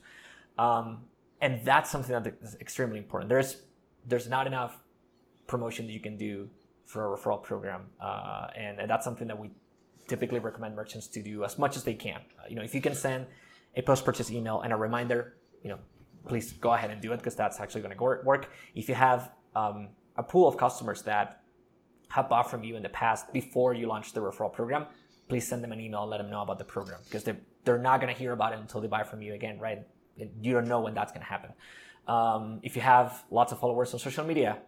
[0.57, 1.01] um,
[1.41, 3.27] and that's something that is extremely important.
[3.27, 3.57] There's
[4.05, 4.79] there's not enough
[5.47, 6.49] promotion that you can do
[6.85, 9.49] for a referral program, uh, and, and that's something that we
[10.07, 12.19] typically recommend merchants to do as much as they can.
[12.37, 13.25] Uh, you know, if you can send
[13.75, 15.79] a post-purchase email and a reminder, you know,
[16.27, 18.49] please go ahead and do it because that's actually going to work.
[18.75, 21.43] If you have um, a pool of customers that
[22.09, 24.85] have bought from you in the past before you launch the referral program,
[25.29, 27.77] please send them an email and let them know about the program because they're, they're
[27.77, 29.87] not going to hear about it until they buy from you again, right?
[30.17, 31.51] You don't know when that's going to happen.
[32.07, 34.59] Um, if you have lots of followers on social media,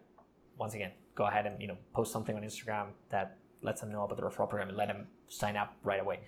[0.58, 4.04] once again, go ahead and you know post something on Instagram that lets them know
[4.04, 6.20] about the referral program and let them sign up right away.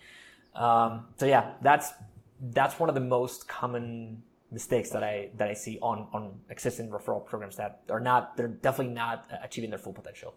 [0.55, 1.93] Um, so yeah, that's
[2.41, 6.91] that's one of the most common mistakes that I that I see on on existing
[6.91, 10.35] referral programs that are not they're definitely not achieving their full potential.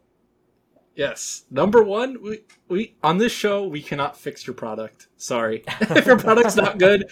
[0.95, 1.45] Yes.
[1.49, 5.07] Number one, we, we on this show we cannot fix your product.
[5.17, 5.63] Sorry.
[5.81, 7.09] if your product's not good,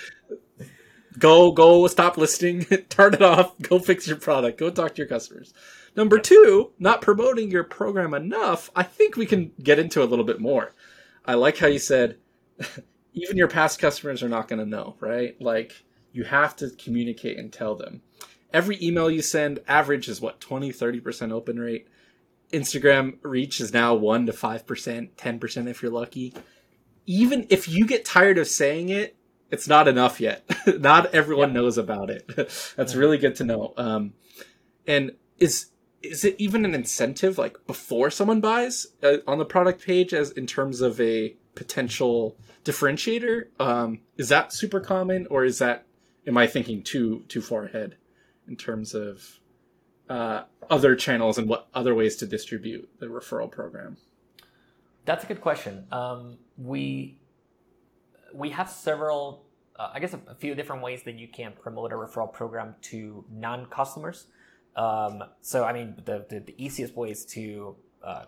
[1.18, 5.08] go go stop listening, turn it off, go fix your product, go talk to your
[5.08, 5.54] customers.
[5.96, 8.70] Number two, not promoting your program enough.
[8.76, 10.74] I think we can get into a little bit more.
[11.26, 12.18] I like how you said
[13.14, 15.40] even your past customers are not going to know, right?
[15.42, 18.02] Like you have to communicate and tell them.
[18.54, 21.88] Every email you send average is what 20 30% open rate.
[22.54, 26.34] Instagram reach is now 1 to 5%, 10% if you're lucky.
[27.06, 29.17] Even if you get tired of saying it,
[29.52, 30.44] it's not enough yet.
[30.80, 32.28] not everyone knows about it.
[32.76, 33.74] That's really good to know.
[33.78, 34.14] Um,
[34.86, 35.68] and is
[36.04, 40.32] is it even an incentive like before someone buys uh, on the product page as
[40.32, 45.86] in terms of a potential differentiator um, is that super common or is that
[46.28, 47.96] am i thinking too too far ahead
[48.48, 49.40] in terms of
[50.10, 53.98] uh, other channels and what other ways to distribute the referral program
[55.04, 57.18] that's a good question um, we
[58.38, 59.46] we have several
[59.78, 62.76] uh, i guess a, a few different ways that you can promote a referral program
[62.82, 64.28] to non-customers
[64.78, 68.26] um, so, I mean, the, the, the, easiest way is to uh,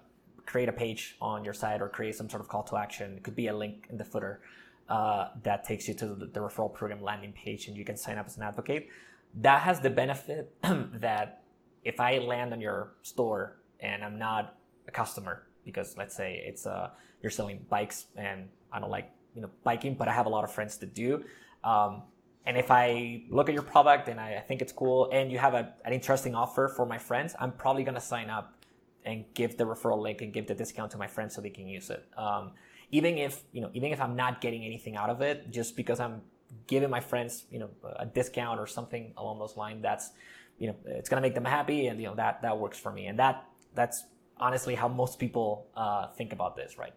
[0.48, 3.18] create a page on your site or create some sort of call to action.
[3.18, 4.42] It could be a link in the footer
[4.90, 8.18] uh, that takes you to the, the, referral program landing page and you can sign
[8.18, 8.88] up as an advocate.
[9.36, 11.44] That has the benefit that
[11.84, 16.66] if I land on your store and I'm not a customer, because let's say it's
[16.66, 16.90] uh,
[17.22, 20.44] you're selling bikes and I don't like you know biking, but I have a lot
[20.44, 21.24] of friends that do.
[21.64, 22.04] Um,
[22.46, 25.54] and if I look at your product and I, think it's cool and you have
[25.54, 28.60] a, an interesting offer for my friends, I'm probably going to sign up
[29.06, 31.68] and give the referral link and give the discount to my friends so they can
[31.68, 32.06] use it.
[32.18, 32.52] Um,
[32.92, 36.00] even if, you know, even if I'm not getting anything out of it, just because
[36.00, 36.22] I'm
[36.66, 40.12] giving my friends, you know, a discount or something along those lines, that's,
[40.58, 41.88] you know, it's going to make them happy.
[41.88, 43.06] And, you know, that, that works for me.
[43.08, 44.06] And that, that's
[44.38, 46.94] honestly how most people uh, think about this, right?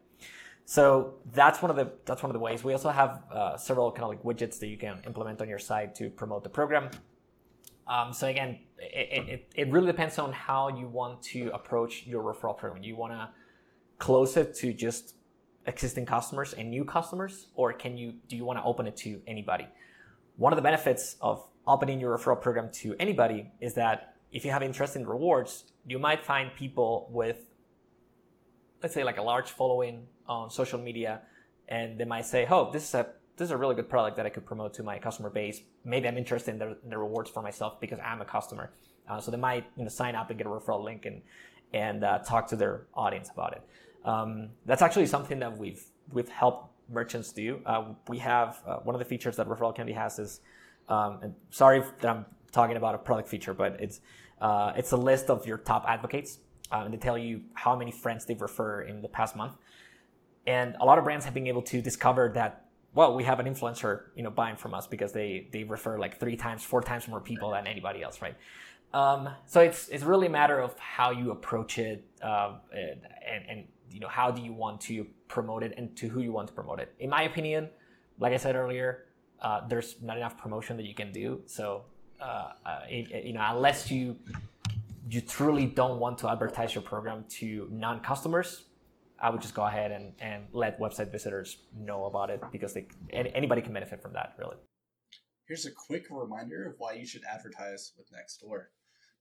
[0.65, 2.65] So that's one of the that's one of the ways.
[2.65, 5.59] We also have uh, several kind of like widgets that you can implement on your
[5.59, 6.91] site to promote the program.
[7.87, 12.23] Um, so again, it, it, it really depends on how you want to approach your
[12.23, 12.83] referral program.
[12.83, 13.29] You want to
[13.99, 15.17] close it to just
[15.67, 19.21] existing customers and new customers, or can you do you want to open it to
[19.27, 19.67] anybody?
[20.37, 24.51] One of the benefits of opening your referral program to anybody is that if you
[24.51, 27.39] have interest in rewards, you might find people with,
[28.83, 30.07] let's say, like a large following
[30.41, 31.21] on social media,
[31.69, 34.27] and they might say, "Oh, this is a this is a really good product that
[34.27, 35.63] I could promote to my customer base.
[35.85, 38.73] Maybe I'm interested in the, the rewards for myself because I'm a customer."
[39.09, 41.23] Uh, so they might you know sign up and get a referral link and
[41.73, 43.63] and uh, talk to their audience about it.
[44.05, 47.61] Um, that's actually something that we've we've helped merchants do.
[47.65, 50.41] Uh, we have uh, one of the features that Referral Candy has is,
[50.89, 54.01] um, and sorry that I'm talking about a product feature, but it's
[54.41, 56.39] uh, it's a list of your top advocates,
[56.73, 59.53] uh, and they tell you how many friends they've referred in the past month.
[60.47, 63.47] And a lot of brands have been able to discover that well, we have an
[63.47, 67.09] influencer, you know, buying from us because they they refer like three times, four times
[67.09, 68.37] more people than anybody else, right?
[68.93, 73.65] Um, so it's it's really a matter of how you approach it, uh, and, and
[73.91, 76.55] you know how do you want to promote it and to who you want to
[76.55, 76.95] promote it.
[76.99, 77.71] In my opinion,
[78.19, 79.07] like I said earlier,
[79.41, 81.41] uh, there's not enough promotion that you can do.
[81.47, 81.85] So
[82.21, 84.17] uh, uh it, you know unless you
[85.09, 88.65] you truly don't want to advertise your program to non-customers,
[89.23, 92.89] I would just go ahead and, and let website visitors know about it because they
[93.13, 94.57] anybody can benefit from that really.
[95.47, 98.65] Here's a quick reminder of why you should advertise with Nextdoor.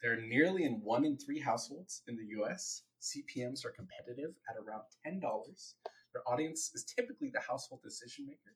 [0.02, 2.84] They're nearly in one in three households in the US.
[3.02, 5.22] CPMs are competitive at around $10.
[6.14, 8.56] Their audience is typically the household decision maker.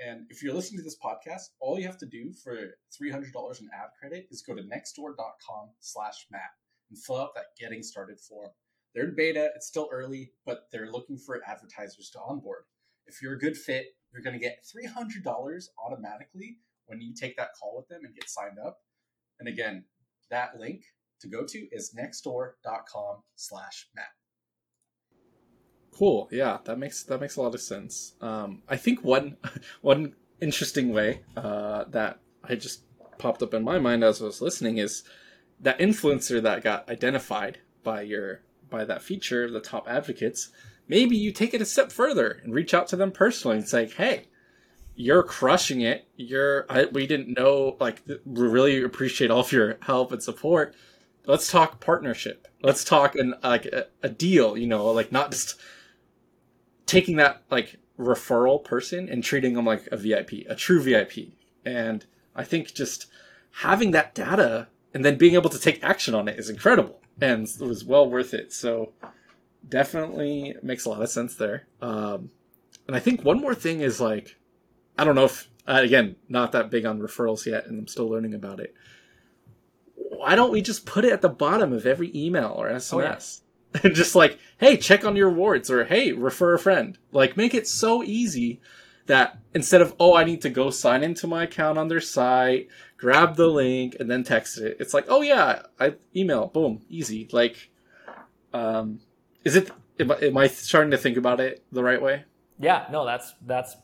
[0.00, 2.54] And if you're listening to this podcast, all you have to do for
[3.00, 6.50] $300 in ad credit is go to nextdoor.com slash Matt
[6.90, 8.50] and fill out that getting started form.
[8.94, 12.64] They're in beta, it's still early, but they're looking for advertisers to onboard.
[13.06, 17.50] If you're a good fit, you're going to get $300 automatically when you take that
[17.58, 18.78] call with them and get signed up.
[19.38, 19.84] And again,
[20.30, 20.82] that link
[21.20, 24.06] to go to is nextdoor.com slash Matt.
[25.92, 26.28] Cool.
[26.30, 28.14] Yeah, that makes that makes a lot of sense.
[28.20, 29.36] Um, I think one
[29.80, 32.82] one interesting way uh, that I just
[33.18, 35.02] popped up in my mind as I was listening is
[35.60, 40.50] that influencer that got identified by your by that feature, the top advocates.
[40.88, 43.86] Maybe you take it a step further and reach out to them personally and say,
[43.86, 44.28] "Hey,
[44.98, 46.08] you're crushing it.
[46.16, 50.74] You're I, we didn't know like we really appreciate all of your help and support.
[51.24, 52.48] Let's talk partnership.
[52.62, 54.58] Let's talk and like a, a, deal.
[54.58, 55.54] You know, like not just
[56.84, 61.32] taking that like referral person and treating them like a VIP, a true VIP.
[61.64, 62.04] And
[62.34, 63.06] I think just
[63.52, 67.46] having that data and then being able to take action on it is incredible and
[67.46, 68.52] it was well worth it.
[68.52, 68.92] So
[69.68, 71.66] definitely makes a lot of sense there.
[71.80, 72.30] Um,
[72.86, 74.36] and I think one more thing is like
[74.96, 78.08] I don't know if uh, again not that big on referrals yet, and I'm still
[78.08, 78.74] learning about it.
[79.94, 83.40] Why don't we just put it at the bottom of every email or SMS?
[83.74, 83.90] Oh, yeah.
[83.92, 86.98] just like, hey, check on your rewards, or hey, refer a friend.
[87.12, 88.60] Like, make it so easy
[89.08, 92.68] that instead of oh, I need to go sign into my account on their site,
[92.96, 97.28] grab the link, and then text it, it's like, oh yeah, I email, boom, easy.
[97.32, 97.70] Like,
[98.54, 99.00] um,
[99.44, 99.70] is it?
[100.00, 102.24] Am I, am I starting to think about it the right way?
[102.60, 103.76] Yeah, no, that's that's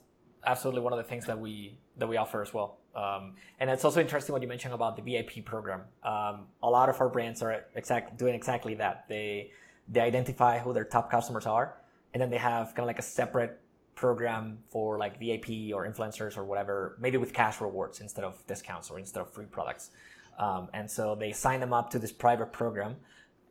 [0.46, 2.78] absolutely one of the things that we that we offer as well.
[2.94, 5.82] Um, and it's also interesting what you mentioned about the VIP program.
[6.04, 9.06] Um, a lot of our brands are exact, doing exactly that.
[9.08, 9.50] They
[9.88, 11.76] they identify who their top customers are,
[12.12, 13.60] and then they have kind of like a separate
[13.94, 18.90] program for like VIP or influencers or whatever, maybe with cash rewards instead of discounts
[18.90, 19.90] or instead of free products.
[20.38, 22.96] Um, and so they sign them up to this private program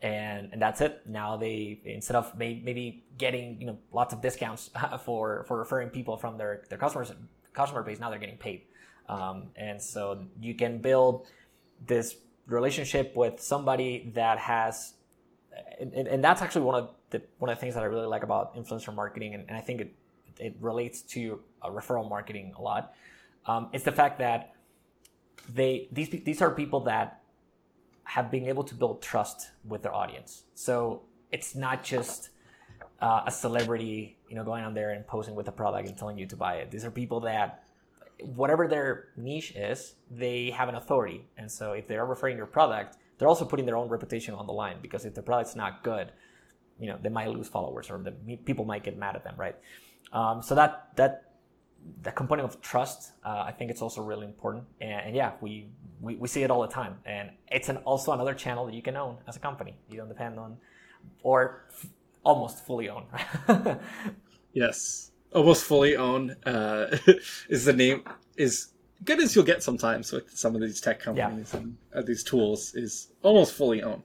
[0.04, 1.02] and, and that's it.
[1.08, 4.70] Now they instead of may, maybe getting you know lots of discounts
[5.06, 7.12] for for referring people from their their customers
[7.54, 8.64] customer base, now they're getting paid,
[9.08, 11.26] um, and so you can build
[11.86, 12.16] this
[12.48, 14.96] relationship with somebody that has,
[15.80, 18.24] and, and that's actually one of the one of the things that I really like
[18.24, 19.96] about influencer marketing, and, and I think it
[20.40, 22.94] it relates to referral marketing a lot.
[23.46, 24.56] Um, it's the fact that
[25.54, 27.22] they these these are people that
[28.04, 30.44] have been able to build trust with their audience.
[30.56, 32.30] So it's not just
[33.02, 36.18] uh, a celebrity, you know, going on there and posing with a product and telling
[36.18, 36.72] you to buy it.
[36.72, 37.64] These are people that,
[38.22, 41.26] whatever their niche is, they have an authority.
[41.38, 44.54] And so if they're referring your product, they're also putting their own reputation on the
[44.54, 46.12] line because if the product's not good,
[46.80, 48.12] you know, they might lose followers or the
[48.46, 49.56] people might get mad at them, right?
[50.14, 51.34] Um, so that that
[52.04, 54.64] the component of trust, uh, I think it's also really important.
[54.80, 55.68] And, and, yeah, we,
[56.00, 56.98] we, we see it all the time.
[57.06, 59.76] And it's an, also another channel that you can own as a company.
[59.90, 60.58] You don't depend on,
[61.24, 61.88] or f-
[62.24, 63.06] almost fully own.
[64.54, 66.98] yes, almost fully own uh,
[67.50, 68.04] is the name
[68.38, 68.70] is
[69.04, 71.60] good as you'll get sometimes with some of these tech companies yeah.
[71.60, 74.04] and uh, these tools is almost fully owned.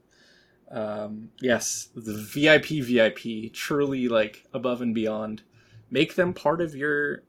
[0.71, 5.43] Um, yes, the VIP VIP truly like above and beyond.
[5.91, 7.23] Make them part of your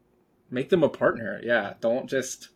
[0.52, 1.40] make them a partner.
[1.44, 2.50] Yeah, don't just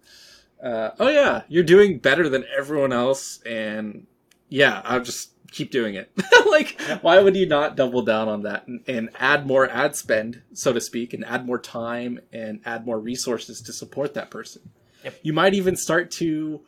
[0.63, 4.07] uh, oh yeah, you're doing better than everyone else, and
[4.47, 6.11] yeah, I'll just keep doing it.
[6.49, 10.41] like, why would you not double down on that and, and add more ad spend,
[10.53, 14.61] so to speak, and add more time and add more resources to support that person?
[15.03, 15.19] Yep.
[15.21, 16.61] You might even start to.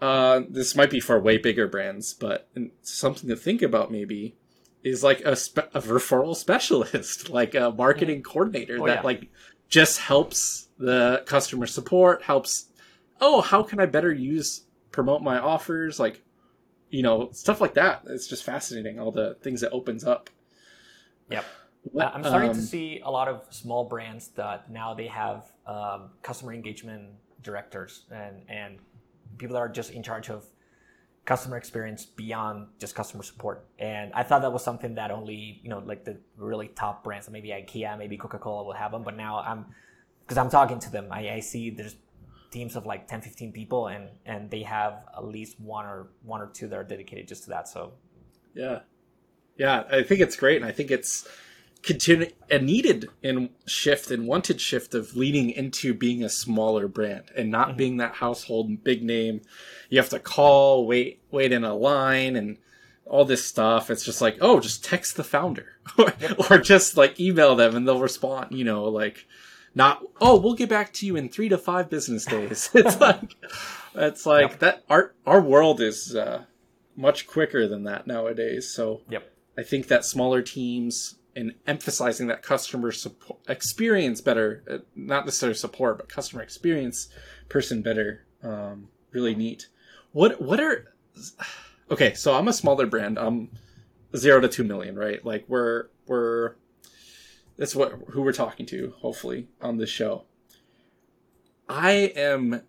[0.00, 2.48] Uh, this might be for way bigger brands, but
[2.82, 4.34] something to think about maybe
[4.84, 9.02] is like a, spe- a referral specialist, like a marketing coordinator Oh, that yeah.
[9.02, 9.28] like
[9.68, 12.66] just helps the customer support, helps.
[13.20, 16.00] Oh, how can I better use promote my offers?
[16.00, 16.22] Like,
[16.90, 18.02] you know, stuff like that.
[18.08, 18.98] It's just fascinating.
[18.98, 20.28] All the things that opens up.
[21.30, 21.44] Yep.
[21.84, 25.06] What- Uh, I'm starting um, to see a lot of small brands that now they
[25.06, 27.10] have um, customer engagement
[27.42, 28.78] directors and and
[29.38, 30.44] people that are just in charge of
[31.24, 33.64] customer experience beyond just customer support.
[33.78, 37.28] And I thought that was something that only you know like the really top brands,
[37.30, 39.02] maybe IKEA, maybe Coca Cola will have them.
[39.02, 39.66] But now I'm
[40.22, 41.96] because I'm talking to them, I, I see there's
[42.50, 46.40] teams of like 10, 15 people, and and they have at least one or one
[46.40, 47.68] or two that are dedicated just to that.
[47.68, 47.92] So
[48.54, 48.80] Yeah,
[49.56, 49.84] yeah.
[49.90, 51.26] I think it's great, and I think it's
[51.82, 57.24] continue a needed and shift and wanted shift of leading into being a smaller brand
[57.36, 59.40] and not being that household big name.
[59.90, 62.58] You have to call, wait, wait in a line, and
[63.04, 63.90] all this stuff.
[63.90, 66.12] It's just like, oh, just text the founder, or,
[66.50, 68.52] or just like email them and they'll respond.
[68.52, 69.26] You know, like
[69.74, 72.70] not, oh, we'll get back to you in three to five business days.
[72.74, 73.34] it's like,
[73.94, 74.58] it's like Yep.
[74.60, 74.84] that.
[74.88, 76.44] Our our world is uh,
[76.96, 78.72] much quicker than that nowadays.
[78.72, 79.30] So yep.
[79.58, 85.56] I think that smaller teams and emphasizing that customer support experience better, uh, not necessarily
[85.56, 87.08] support, but customer experience
[87.48, 89.68] person better, um, really neat.
[90.12, 90.94] What what are
[91.90, 92.14] okay?
[92.14, 93.18] So I'm a smaller brand.
[93.18, 93.50] I'm
[94.16, 95.24] zero to two million, right?
[95.24, 96.54] Like we're we're
[97.56, 98.94] that's what who we're talking to.
[98.98, 100.24] Hopefully on this show.
[101.68, 102.62] I am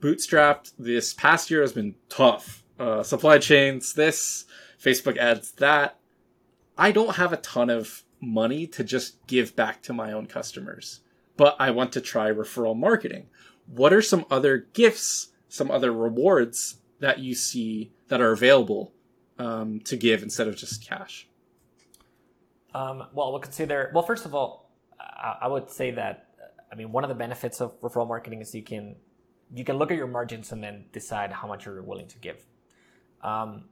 [0.00, 0.72] bootstrapped.
[0.78, 2.64] This past year has been tough.
[2.78, 4.44] Uh, supply chains, this
[4.82, 5.98] Facebook ads, that.
[6.76, 11.00] I don't have a ton of money to just give back to my own customers,
[11.36, 13.26] but I want to try referral marketing.
[13.66, 18.92] What are some other gifts, some other rewards that you see that are available
[19.38, 21.28] um, to give instead of just cash?
[22.74, 23.90] Um, well, we'll consider.
[23.94, 26.28] Well, first of all, I, I would say that
[26.70, 28.96] I mean one of the benefits of referral marketing is you can
[29.54, 32.44] you can look at your margins and then decide how much you're willing to give.
[33.22, 33.64] Um,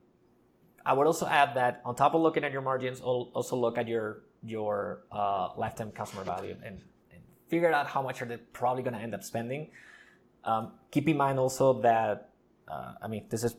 [0.91, 3.87] I would also add that on top of looking at your margins, also look at
[3.87, 8.83] your your uh, lifetime customer value and, and figure out how much are they probably
[8.83, 9.69] going to end up spending.
[10.43, 12.31] Um, keep in mind also that
[12.67, 13.55] uh, I mean this is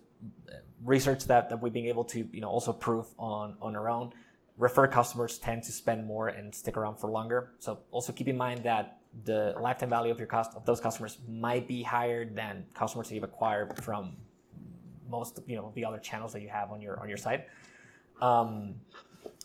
[0.83, 4.11] research that, that we've been able to you know also prove on on our own
[4.57, 8.35] refer customers tend to spend more and stick around for longer so also keep in
[8.35, 12.65] mind that the lifetime value of your cost of those customers might be higher than
[12.73, 14.17] customers that you've acquired from
[15.11, 17.45] most you know the other channels that you have on your on your site.
[18.21, 18.75] Um,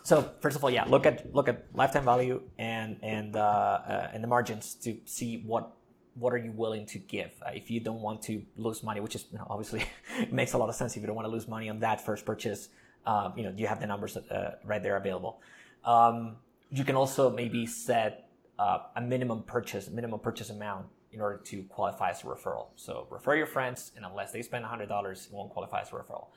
[0.02, 4.10] so first of all yeah look at look at lifetime value and and uh, uh,
[4.12, 5.72] and the margins to see what
[6.14, 7.30] what are you willing to give.
[7.44, 9.84] Uh, if you don't want to lose money which is you know, obviously
[10.30, 12.24] makes a lot of sense if you don't want to lose money on that first
[12.24, 12.68] purchase
[13.06, 15.40] um, you know you have the numbers uh, right there available.
[15.84, 16.36] Um,
[16.70, 21.64] you can also maybe set uh, a minimum purchase minimum purchase amount in order to
[21.64, 25.50] qualify as a referral so refer your friends and unless they spend $100 it won't
[25.50, 26.28] qualify as a referral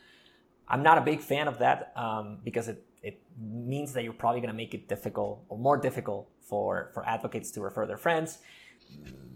[0.70, 4.40] I'm not a big fan of that um, because it, it means that you're probably
[4.40, 8.40] going to make it difficult or more difficult for, for advocates to refer their friends.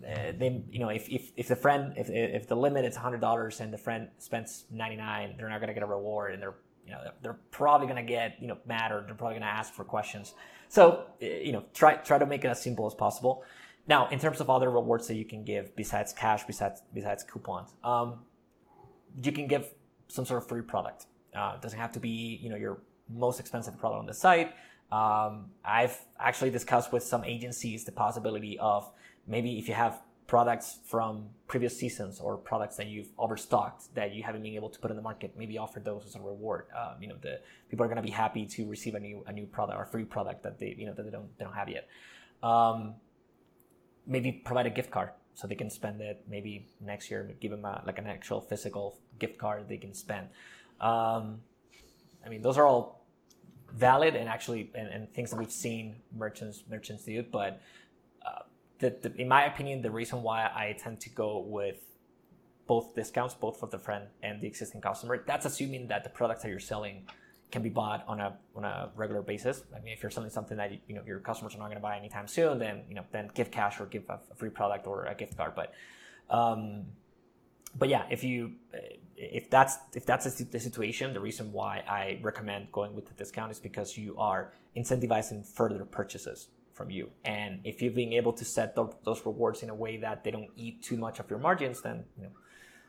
[0.08, 3.21] Uh, they, you know, if, if, if the friend, if, if the limit is hundred
[3.21, 6.41] dollars and the friend spends ninety nine, they're not going to get a reward, and
[6.41, 9.41] they're, you know, they're probably going to get, you know, mad or they're probably going
[9.41, 10.34] to ask for questions.
[10.69, 13.43] So, uh, you know, try try to make it as simple as possible.
[13.88, 17.74] Now, in terms of other rewards that you can give besides cash, besides besides coupons,
[17.84, 18.19] um,
[19.22, 19.74] you can give
[20.08, 21.06] some sort of free product.
[21.36, 24.54] Uh, it doesn't have to be, you know, your most expensive product on the site.
[24.91, 28.89] Um, I've actually discussed with some agencies the possibility of
[29.28, 34.24] maybe if you have products from previous seasons or products that you've overstocked that you
[34.24, 36.66] haven't been able to put in the market, maybe offer those as a reward.
[36.78, 37.39] Um, you know, the
[37.70, 40.05] people are going to be happy to receive a new a new product or free
[40.05, 41.88] product that they you know that they don't they don't have yet.
[42.41, 42.95] Um,
[44.06, 46.24] maybe provide a gift card so they can spend it.
[46.30, 50.28] Maybe next year give them a, like an actual physical gift card they can spend.
[50.80, 51.39] Um,
[52.26, 53.06] i mean those are all
[53.74, 57.62] valid and actually and, and things that we've seen merchants merchants do but
[58.26, 58.41] uh,
[58.80, 61.78] the, the, in my opinion the reason why i tend to go with
[62.68, 66.43] both discounts both for the friend and the existing customer that's assuming that the products
[66.43, 67.08] that you're selling
[67.54, 69.62] can be bought on a on a regular basis.
[69.76, 71.88] I mean, if you're selling something that you know your customers are not going to
[71.89, 75.06] buy anytime soon, then you know then give cash or give a, free product or
[75.06, 75.54] a gift card.
[75.56, 75.72] But
[76.32, 76.86] um,
[77.78, 78.54] but yeah, if you
[79.16, 80.26] if that's if that's
[80.56, 84.51] the situation, the reason why I recommend going with the discount is because you are
[84.76, 87.12] incentivizing further purchases from you.
[87.24, 90.49] And if you've been able to set those rewards in a way that they don't
[90.56, 92.32] eat too much of your margins, then you know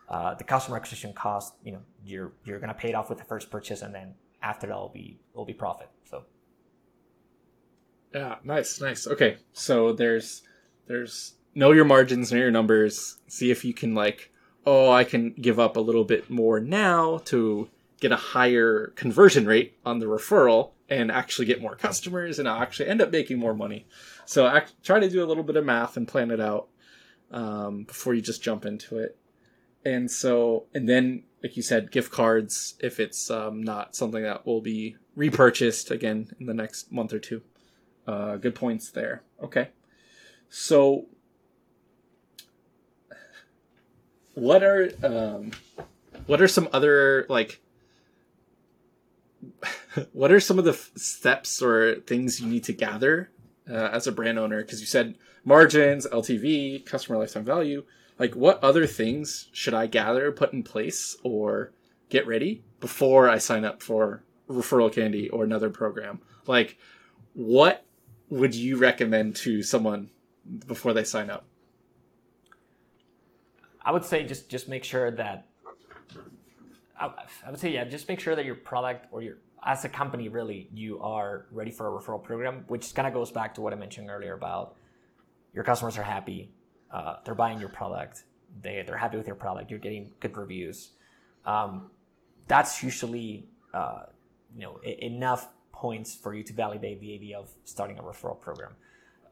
[0.08, 3.24] uh, the customer acquisition cost, you know, you're you're gonna pay it off with the
[3.24, 5.88] first purchase, and then after that will be will be profit.
[6.08, 6.24] So
[8.14, 9.06] yeah, nice, nice.
[9.06, 10.42] Okay, so there's
[10.86, 14.30] there's know your margins, know your numbers, see if you can like,
[14.66, 17.68] oh, I can give up a little bit more now to
[18.00, 22.60] get a higher conversion rate on the referral and actually get more customers and I'll
[22.60, 23.86] actually end up making more money.
[24.26, 26.68] So I try to do a little bit of math and plan it out
[27.30, 29.16] um, before you just jump into it.
[29.84, 34.46] And so, and then, like you said, gift cards if it's um, not something that
[34.46, 37.42] will be repurchased again in the next month or two.
[38.06, 39.22] Uh, good points there.
[39.42, 39.68] Okay.
[40.48, 41.04] So,
[44.32, 45.52] what are um,
[46.24, 47.60] what are some other like
[50.12, 53.30] what are some of the f- steps or things you need to gather
[53.68, 54.62] uh, as a brand owner?
[54.62, 55.14] Because you said
[55.44, 57.84] margins, LTV, customer lifetime value.
[58.18, 61.72] Like, what other things should I gather, put in place, or
[62.08, 66.20] get ready before I sign up for ReferralCandy or another program?
[66.46, 66.78] Like,
[67.32, 67.84] what
[68.28, 70.10] would you recommend to someone
[70.66, 71.44] before they sign up?
[73.82, 75.46] I would say just just make sure that
[76.98, 77.10] I,
[77.46, 80.28] I would say yeah, just make sure that your product or your as a company
[80.28, 83.72] really you are ready for a referral program, which kind of goes back to what
[83.72, 84.76] I mentioned earlier about
[85.52, 86.50] your customers are happy,
[86.94, 88.24] uh, they're buying your product,
[88.62, 90.92] they they're happy with your product, you're getting good reviews.
[91.44, 91.90] Um,
[92.46, 94.04] that's usually uh,
[94.56, 98.72] you know enough points for you to validate the idea of starting a referral program.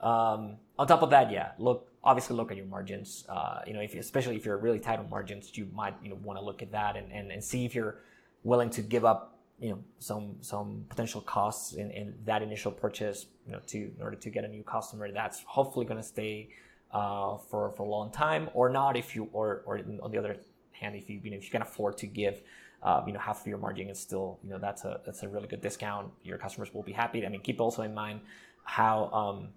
[0.01, 3.25] Um, on top of that, yeah, look obviously look at your margins.
[3.29, 6.17] Uh, you know, if especially if you're really tight on margins, you might you know
[6.17, 7.99] want to look at that and, and, and see if you're
[8.43, 13.27] willing to give up you know some some potential costs in, in that initial purchase
[13.47, 16.49] you know to in order to get a new customer that's hopefully going to stay
[16.93, 20.37] uh, for for a long time or not if you or or on the other
[20.73, 22.43] hand if you you know if you can afford to give
[22.83, 25.29] uh, you know half of your margin is still you know that's a that's a
[25.29, 28.21] really good discount your customers will be happy i mean keep also in mind
[28.65, 29.49] how um,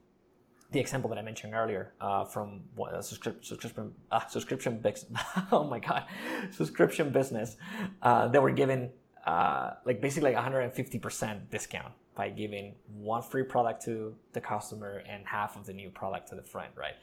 [0.71, 5.21] the example that I mentioned earlier uh, from what, subscri- subscription uh, subscription business.
[5.51, 6.05] oh my god,
[6.51, 7.55] subscription business.
[8.01, 8.89] Uh, they were given
[9.25, 15.03] uh, like basically like 150 percent discount by giving one free product to the customer
[15.07, 16.95] and half of the new product to the friend, right?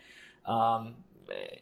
[0.46, 0.94] Um,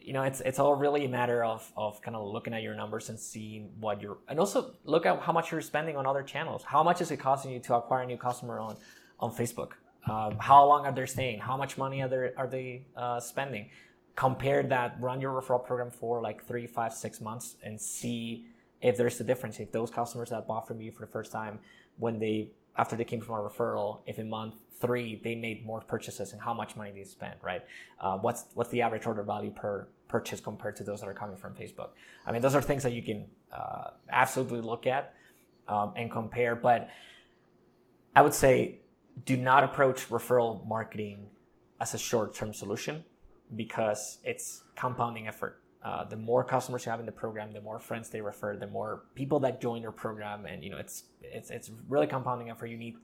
[0.01, 2.75] you know, it's it's all really a matter of of kind of looking at your
[2.75, 6.23] numbers and seeing what you're, and also look at how much you're spending on other
[6.23, 6.63] channels.
[6.65, 8.77] How much is it costing you to acquire a new customer on
[9.19, 9.73] on Facebook?
[10.09, 11.41] Um, how long are they staying?
[11.41, 13.71] How much money are they are they uh, spending?
[14.17, 18.47] Compare that, run your referral program for like three, five, six months, and see
[18.81, 19.61] if there's a difference.
[19.61, 21.59] If those customers that bought from you for the first time,
[21.97, 22.51] when they
[22.81, 26.41] after they came from our referral, if in month three they made more purchases and
[26.41, 27.63] how much money they spent, right?
[28.01, 31.37] Uh, what's what's the average order value per purchase compared to those that are coming
[31.37, 31.91] from Facebook?
[32.27, 35.13] I mean, those are things that you can uh, absolutely look at
[35.69, 36.57] um, and compare.
[36.57, 36.89] But
[38.17, 38.81] I would say
[39.27, 41.27] do not approach referral marketing
[41.83, 43.05] as a short-term solution
[43.55, 45.61] because it's compounding effort.
[45.83, 48.67] Uh, the more customers you have in the program, the more friends they refer, the
[48.67, 52.67] more people that join your program, and you know it's it's it's really compounding effort.
[52.67, 52.97] You need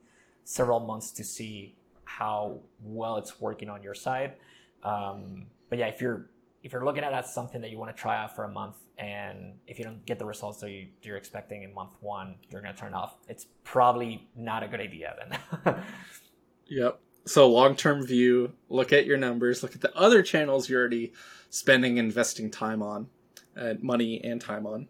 [0.45, 1.75] several months to see
[2.05, 4.35] how well it's working on your side.
[4.83, 6.29] Um, but yeah, if you're
[6.63, 8.77] if you're looking at as something that you want to try out for a month,
[8.99, 12.61] and if you don't get the results that you, you're expecting in month one, you're
[12.61, 13.17] going to turn off.
[13.29, 15.15] It's probably not a good idea
[15.65, 15.77] then.
[16.67, 17.01] yep.
[17.27, 21.13] So long term view, look at your numbers, look at the other channels you're already
[21.51, 23.09] spending, investing time on,
[23.57, 24.89] uh, money and time on.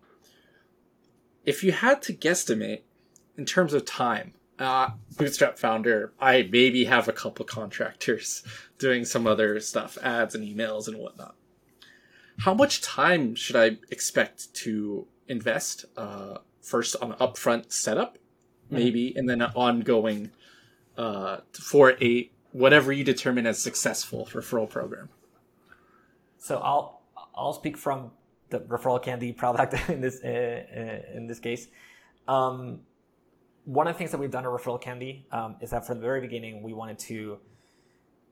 [1.45, 2.83] If you had to guesstimate
[3.37, 8.43] in terms of time, uh, bootstrap founder, I maybe have a couple contractors
[8.79, 11.37] doing some other stuff, ads and emails and whatnot
[12.39, 15.87] how much time should I expect to invest?
[15.97, 18.19] Uh, first on upfront setup,
[18.69, 18.75] hmm.
[18.75, 19.19] maybe, mm-hmm.
[19.19, 20.31] and then an ongoing
[20.97, 25.09] uh, for a whatever you determine as successful referral program.
[26.39, 27.03] So I'll
[27.35, 28.13] I'll speak from
[28.51, 31.69] the ReferralCandy product in this uh, uh, in this case.
[32.29, 32.81] Um,
[33.65, 36.21] one of the things that we've done at ReferralCandy um, is that from the very
[36.21, 37.39] beginning we wanted to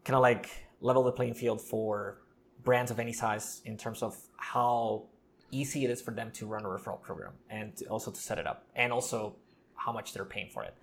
[0.05, 0.49] kind of like
[0.81, 2.19] level the playing field for
[2.63, 5.05] brands of any size in terms of how
[5.51, 8.39] easy it is for them to run a referral program and to also to set
[8.39, 9.35] it up and also
[9.75, 10.75] how much they're paying for it.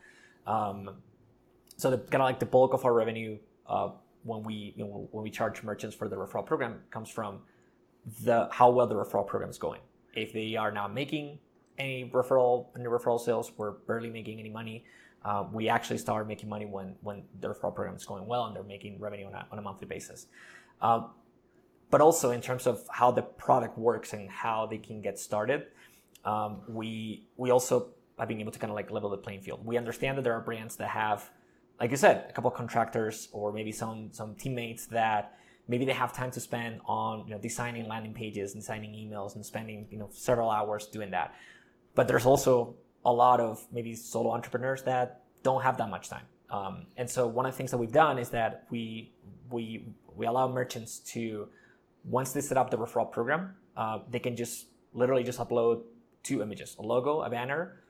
[0.46, 1.02] Um,
[1.82, 3.90] so the kind of like the bulk of our revenue uh,
[4.24, 7.40] when we you know, when we charge merchants for the referral program comes from
[8.24, 9.82] the how well the referral program is going.
[10.14, 11.40] if they are not making
[11.78, 14.86] any referral any referral sales, we're barely making any money.
[15.24, 18.56] Uh, we actually start making money when when the referral program is going well and
[18.56, 20.28] they're making revenue on a, on a monthly basis.
[20.82, 21.12] Um,
[21.90, 25.68] but also in terms of how the product works and how they can get started,
[26.26, 29.66] um, we we also have been able to kind of like level the playing field.
[29.66, 31.30] We understand that there are brands that have,
[31.82, 35.34] like you said, a couple of contractors or maybe some some teammates that
[35.68, 39.36] maybe they have time to spend on you know designing landing pages, and designing emails,
[39.36, 41.34] and spending you know several hours doing that.
[41.96, 46.26] But there's also a lot of maybe solo entrepreneurs that don't have that much time.
[46.52, 49.12] Um, and so one of the things that we've done is that we
[49.50, 51.48] we we allow merchants to
[52.06, 55.82] once they set up the referral program, uh, they can just literally just upload
[56.22, 57.82] two images: a logo, a banner,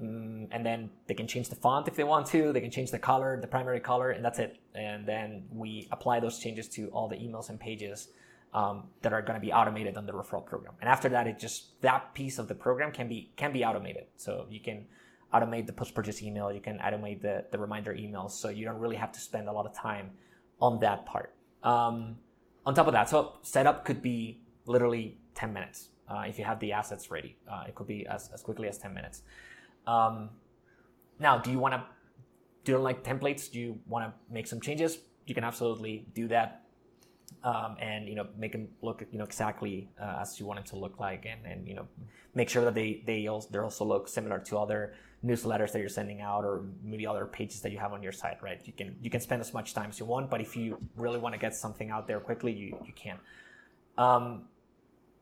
[0.00, 2.52] um, and then they can change the font if they want to.
[2.52, 4.58] They can change the color, the primary color, and that's it.
[4.74, 8.08] And then we apply those changes to all the emails and pages
[8.52, 10.74] um, that are going to be automated on the referral program.
[10.80, 14.06] And after that, it just that piece of the program can be can be automated.
[14.16, 14.86] So you can
[15.32, 18.78] automate the post purchase email, you can automate the the reminder emails, so you don't
[18.78, 20.10] really have to spend a lot of time
[20.60, 21.34] on that part.
[21.62, 22.16] Um,
[22.66, 26.60] on top of that, so setup could be literally 10 minutes uh, if you have
[26.60, 27.36] the assets ready.
[27.50, 29.22] Uh, it could be as, as quickly as 10 minutes.
[29.86, 30.30] Um,
[31.18, 31.84] now, do you want to
[32.64, 33.50] do like templates?
[33.50, 34.98] Do you want to make some changes?
[35.26, 36.64] You can absolutely do that
[37.44, 40.66] um, and you know make them look you know exactly uh, as you want them
[40.66, 41.86] to look like, and, and you know
[42.34, 45.88] make sure that they they also they also look similar to other newsletters that you're
[45.88, 48.42] sending out, or maybe other pages that you have on your site.
[48.42, 48.60] Right?
[48.64, 51.18] You can you can spend as much time as you want, but if you really
[51.18, 53.18] want to get something out there quickly, you you can.
[53.98, 54.44] Um,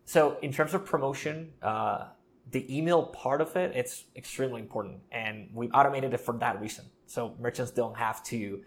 [0.04, 2.06] so in terms of promotion, uh,
[2.50, 6.84] the email part of it, it's extremely important, and we've automated it for that reason.
[7.06, 8.62] So merchants don't have to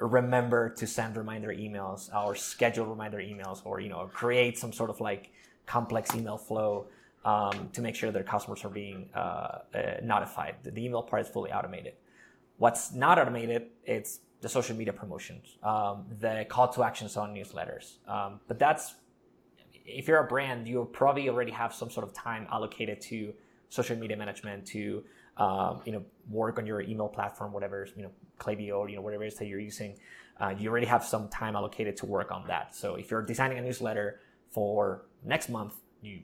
[0.00, 4.90] remember to send reminder emails or schedule reminder emails or you know create some sort
[4.90, 5.30] of like
[5.66, 6.86] complex email flow
[7.24, 9.60] um, to make sure their customers are being uh, uh,
[10.02, 10.56] notified.
[10.64, 11.94] The, email part is fully automated.
[12.56, 17.98] What's not automated, it's the social media promotions, um, the call to actions on newsletters.
[18.08, 18.94] Um, but that's
[19.84, 23.34] if you're a brand, you probably already have some sort of time allocated to
[23.68, 25.02] social media management, to
[25.36, 29.24] um, you know work on your email platform, whatever you know Klaviyo, you know whatever
[29.24, 29.98] it is that you're using.
[30.40, 32.74] Uh, you already have some time allocated to work on that.
[32.74, 34.20] So if you're designing a newsletter
[34.50, 36.20] for next month, you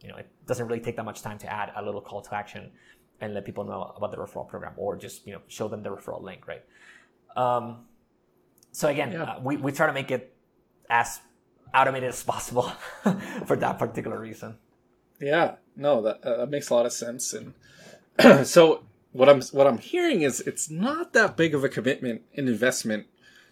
[0.00, 2.34] you know it doesn't really take that much time to add a little call to
[2.34, 2.70] action
[3.20, 5.90] and let people know about the referral program, or just you know show them the
[5.90, 6.64] referral link, right?
[7.36, 7.86] Um,
[8.72, 9.22] so again, yeah.
[9.22, 10.34] uh, we we try to make it
[10.90, 11.20] as
[11.74, 12.72] automated as possible
[13.46, 14.56] for that particular reason.
[15.20, 17.54] Yeah, no, that uh, that makes a lot of sense, and
[18.46, 22.48] so what I'm what I'm hearing is it's not that big of a commitment and
[22.48, 23.06] investment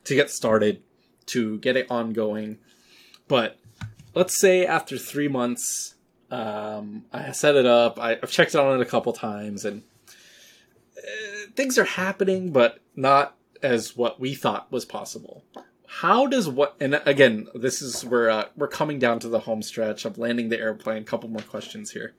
[0.04, 0.82] to get started,
[1.26, 2.58] to get it ongoing.
[3.28, 3.58] But
[4.14, 5.94] let's say after three months,
[6.30, 7.98] um, I set it up.
[7.98, 9.82] I, have checked on it a couple times, and
[10.96, 15.44] uh, things are happening, but not as what we thought was possible.
[15.89, 16.76] How does what?
[16.80, 20.05] And again, this is where uh, we're coming down to the home stretch.
[20.05, 21.03] of landing the airplane.
[21.03, 22.14] A couple more questions here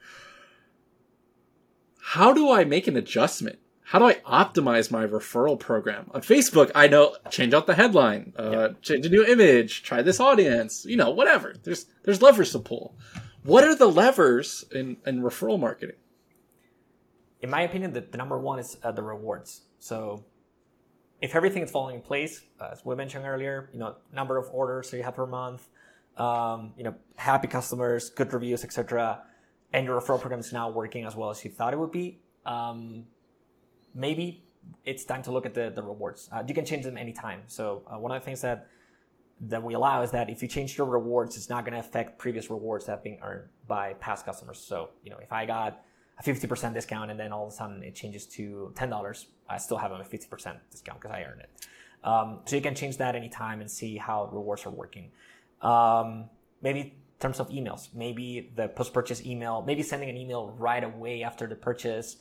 [2.08, 3.60] how do I make an adjustment?
[3.82, 6.10] How do I optimize my referral program?
[6.14, 8.68] On Facebook, I know change out the headline, uh, yeah.
[8.82, 11.54] change a new image, try this audience, you know, whatever.
[11.62, 12.96] There's there's levers to pull.
[13.44, 15.98] What are the levers in, in referral marketing?
[17.42, 19.64] In my opinion, the, the number one is uh, the rewards.
[19.80, 20.24] So
[21.22, 24.50] if everything is falling in place, uh, as we mentioned earlier, you know, number of
[24.52, 25.68] orders that you have per month,
[26.18, 29.24] um, you know, happy customers, good reviews, etc
[29.74, 32.20] and your referral program is now working as well as you thought it would be,
[32.46, 33.06] um,
[33.94, 34.44] maybe
[34.86, 36.30] it's time to look at the, the rewards.
[36.32, 37.42] Uh, you can change them anytime.
[37.48, 38.68] So uh, one of the things that
[39.40, 42.18] that we allow is that if you change your rewards, it's not going to affect
[42.18, 44.58] previous rewards that have been earned by past customers.
[44.58, 45.84] So you know, if I got
[46.20, 49.78] a 50% discount and then all of a sudden it changes to $10, I still
[49.78, 51.68] have a 50% discount because I earned it.
[52.04, 55.12] Um, so you can change that anytime and see how rewards are working.
[55.62, 56.30] Um,
[56.62, 57.90] maybe in terms of emails.
[57.94, 62.18] Maybe the post purchase email, maybe sending an email right away after the purchase.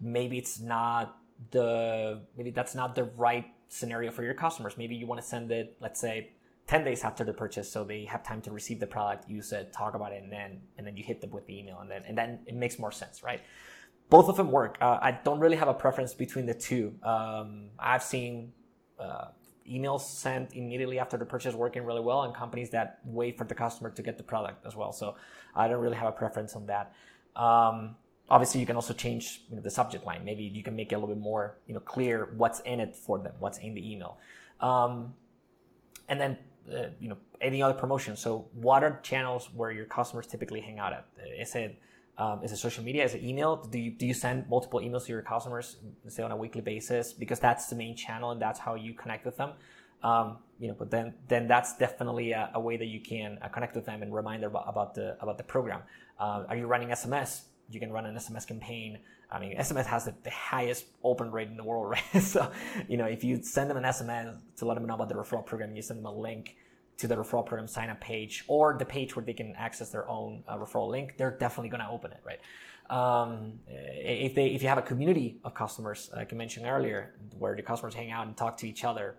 [0.00, 1.18] Maybe it's not
[1.50, 4.74] the, maybe that's not the right scenario for your customers.
[4.78, 6.30] Maybe you want to send it, let's say,
[6.70, 9.72] 10 days after the purchase so they have time to receive the product, use it,
[9.72, 12.04] talk about it, and then, and then you hit them with the email and then,
[12.06, 13.40] and then it makes more sense, right?
[14.08, 14.78] Both of them work.
[14.80, 16.94] Uh, I don't really have a preference between the two.
[17.02, 18.52] Um, I've seen,
[19.00, 19.30] uh,
[19.68, 23.54] emails sent immediately after the purchase working really well and companies that wait for the
[23.54, 24.92] customer to get the product as well.
[24.92, 25.16] So
[25.56, 26.94] I don't really have a preference on that.
[27.34, 27.96] Um,
[28.28, 30.24] obviously you can also change you know, the subject line.
[30.24, 32.94] Maybe you can make it a little bit more, you know, clear what's in it
[32.94, 34.18] for them, what's in the email.
[34.60, 35.14] Um,
[36.08, 36.38] and then
[36.72, 38.16] uh, you know any other promotion.
[38.16, 41.06] So what are channels where your customers typically hang out at?
[41.38, 41.78] Is it
[42.18, 43.04] um, is it social media?
[43.04, 43.56] Is it email?
[43.56, 45.76] Do you do you send multiple emails to your customers,
[46.08, 49.24] say on a weekly basis, because that's the main channel and that's how you connect
[49.24, 49.52] with them?
[50.02, 53.48] Um, you know, but then then that's definitely a, a way that you can uh,
[53.48, 55.82] connect with them and remind them about, about the about the program.
[56.18, 57.42] Uh, are you running SMS?
[57.70, 58.98] You can run an SMS campaign.
[59.32, 62.22] I mean, SMS has the, the highest open rate in the world, right?
[62.22, 62.50] so,
[62.88, 65.44] you know, if you send them an SMS to let them know about the referral
[65.44, 66.56] program, you send them a link
[66.98, 70.08] to the referral program sign up page or the page where they can access their
[70.08, 72.40] own uh, referral link, they're definitely going to open it, right?
[72.90, 77.54] Um, if they if you have a community of customers, like I mentioned earlier, where
[77.54, 79.16] the customers hang out and talk to each other,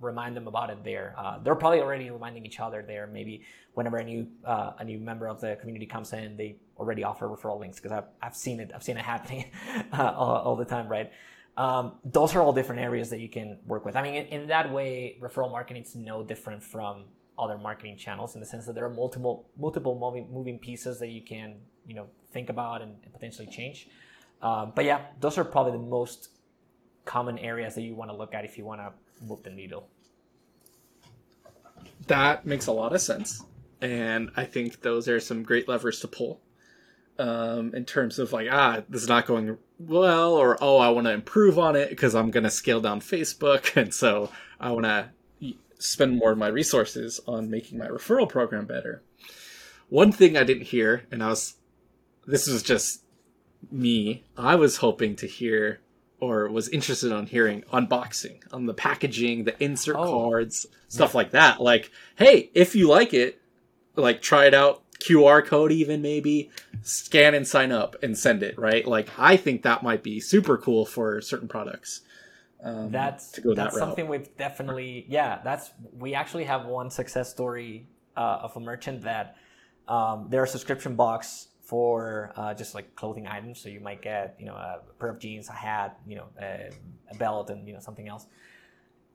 [0.00, 1.14] remind them about it there.
[1.16, 3.06] Uh, they're probably already reminding each other there.
[3.06, 3.42] Maybe
[3.74, 7.28] whenever a new uh, a new member of the community comes in, they already offer
[7.28, 8.70] referral links because I've, I've seen it.
[8.74, 9.50] I've seen it happening
[9.92, 11.10] uh, all, all, the time, right?
[11.56, 13.96] Um, those are all different areas that you can work with.
[13.96, 17.04] I mean, in, in that way, referral marketing is no different from
[17.38, 21.08] other marketing channels in the sense that there are multiple multiple moving, moving pieces that
[21.08, 23.88] you can you know think about and, and potentially change.
[24.40, 26.30] Uh, but yeah, those are probably the most
[27.04, 28.92] common areas that you want to look at if you want to
[29.22, 29.88] move the needle.
[32.06, 33.42] That makes a lot of sense,
[33.80, 36.40] and I think those are some great levers to pull
[37.18, 41.06] um, in terms of like ah this is not going well or oh i want
[41.06, 44.84] to improve on it because i'm going to scale down facebook and so i want
[44.84, 45.10] to
[45.78, 49.02] spend more of my resources on making my referral program better
[49.88, 51.54] one thing i didn't hear and i was
[52.26, 53.02] this was just
[53.70, 55.80] me i was hoping to hear
[56.20, 60.28] or was interested on hearing unboxing on the packaging the insert oh.
[60.28, 61.60] cards stuff like that.
[61.60, 63.40] Like hey if you like it
[63.96, 64.82] like try it out.
[64.98, 66.50] QR code even maybe.
[66.82, 68.84] Scan and sign up and send it right?
[68.84, 72.02] Like I think that might be super cool for certain products
[72.62, 77.86] um, that's that's that something we've definitely yeah that's we actually have one success story
[78.16, 79.36] uh, of a merchant that
[79.86, 84.46] um, their subscription box for uh, just like clothing items so you might get you
[84.46, 86.70] know a pair of jeans a hat you know a,
[87.12, 88.24] a belt and you know something else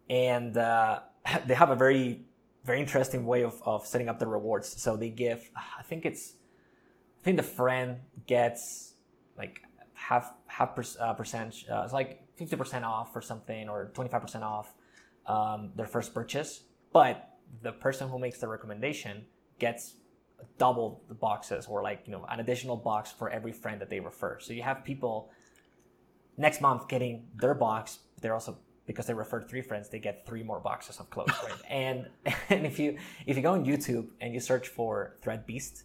[0.09, 0.99] and uh,
[1.47, 2.21] they have a very
[2.63, 4.81] very interesting way of, of setting up the rewards.
[4.81, 6.33] So they give, I think it's,
[7.21, 8.93] I think the friend gets
[9.37, 9.61] like
[9.93, 11.55] half half per, uh, percent.
[11.71, 14.73] Uh, it's like fifty percent off or something, or twenty five percent off
[15.27, 16.63] um, their first purchase.
[16.91, 17.29] But
[17.61, 19.25] the person who makes the recommendation
[19.59, 19.95] gets
[20.57, 23.99] double the boxes, or like you know an additional box for every friend that they
[23.99, 24.39] refer.
[24.39, 25.31] So you have people
[26.37, 27.99] next month getting their box.
[28.21, 31.53] They're also because they referred three friends, they get three more boxes of clothes, right?
[31.69, 32.07] and
[32.49, 35.83] and if you if you go on YouTube and you search for Threadbeast,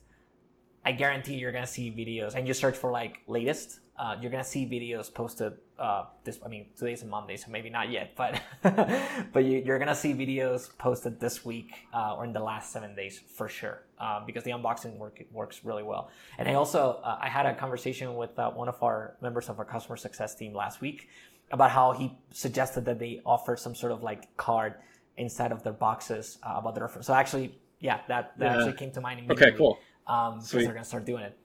[0.85, 4.45] I guarantee you're gonna see videos, and you search for like latest, uh, you're gonna
[4.45, 5.55] see videos posted.
[5.79, 8.41] Uh, this, I mean, today's a Monday, so maybe not yet, but
[9.33, 12.95] but you, are gonna see videos posted this week uh, or in the last seven
[12.95, 16.11] days for sure, uh, because the unboxing work works really well.
[16.39, 19.59] And I also uh, I had a conversation with uh, one of our members of
[19.59, 21.09] our customer success team last week
[21.51, 24.75] about how he suggested that they offer some sort of like card
[25.17, 27.07] inside of their boxes uh, about the reference.
[27.07, 28.57] So actually, yeah, that, that yeah.
[28.57, 29.49] actually came to mind immediately.
[29.49, 29.79] Okay, cool.
[30.07, 31.37] Um, because they're gonna start doing it.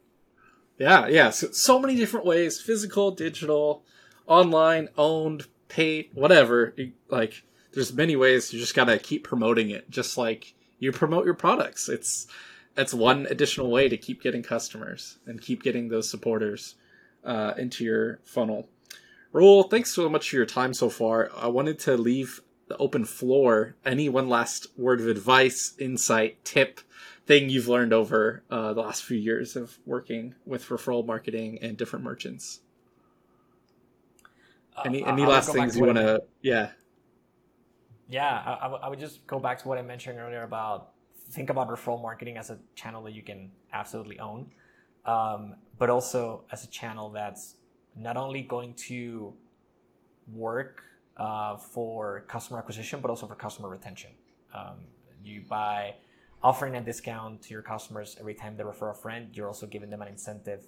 [0.77, 1.29] Yeah, yeah.
[1.29, 3.83] So, so many different ways: physical, digital,
[4.27, 6.73] online, owned, paid, whatever.
[7.09, 7.43] Like,
[7.73, 8.53] there's many ways.
[8.53, 11.89] You just gotta keep promoting it, just like you promote your products.
[11.89, 12.27] It's
[12.75, 16.75] that's one additional way to keep getting customers and keep getting those supporters
[17.23, 18.67] uh, into your funnel.
[19.33, 21.31] Raúl, thanks so much for your time so far.
[21.35, 23.75] I wanted to leave the open floor.
[23.85, 26.79] Any one last word of advice, insight, tip,
[27.25, 31.77] thing you've learned over uh, the last few years of working with referral marketing and
[31.77, 32.61] different merchants?
[34.85, 36.23] Any uh, any last things you want to?
[36.41, 36.71] Yeah.
[38.09, 40.93] Yeah, I, I would just go back to what I mentioned earlier about
[41.31, 44.51] think about referral marketing as a channel that you can absolutely own,
[45.05, 47.55] um, but also as a channel that's
[47.95, 49.33] not only going to
[50.31, 50.83] work
[51.17, 54.11] uh, for customer acquisition, but also for customer retention.
[54.53, 54.85] Um,
[55.23, 55.95] you by
[56.43, 59.89] offering a discount to your customers every time they refer a friend, you're also giving
[59.89, 60.65] them an incentive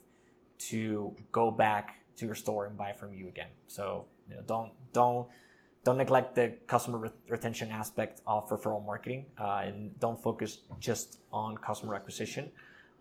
[0.57, 3.49] to go back to your store and buy from you again.
[3.67, 5.27] So you know, don't don't
[5.83, 11.19] don't neglect the customer re- retention aspect of referral marketing, uh, and don't focus just
[11.31, 12.49] on customer acquisition.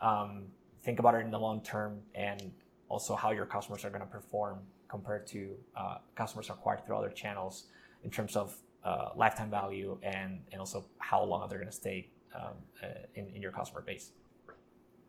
[0.00, 0.46] Um,
[0.82, 2.52] think about it in the long term and
[2.88, 4.58] also how your customers are going to perform
[4.88, 7.64] compared to uh, customers acquired through other channels
[8.02, 12.06] in terms of uh, lifetime value and, and also how long they're going to stay
[12.34, 14.12] um, uh, in, in your customer base.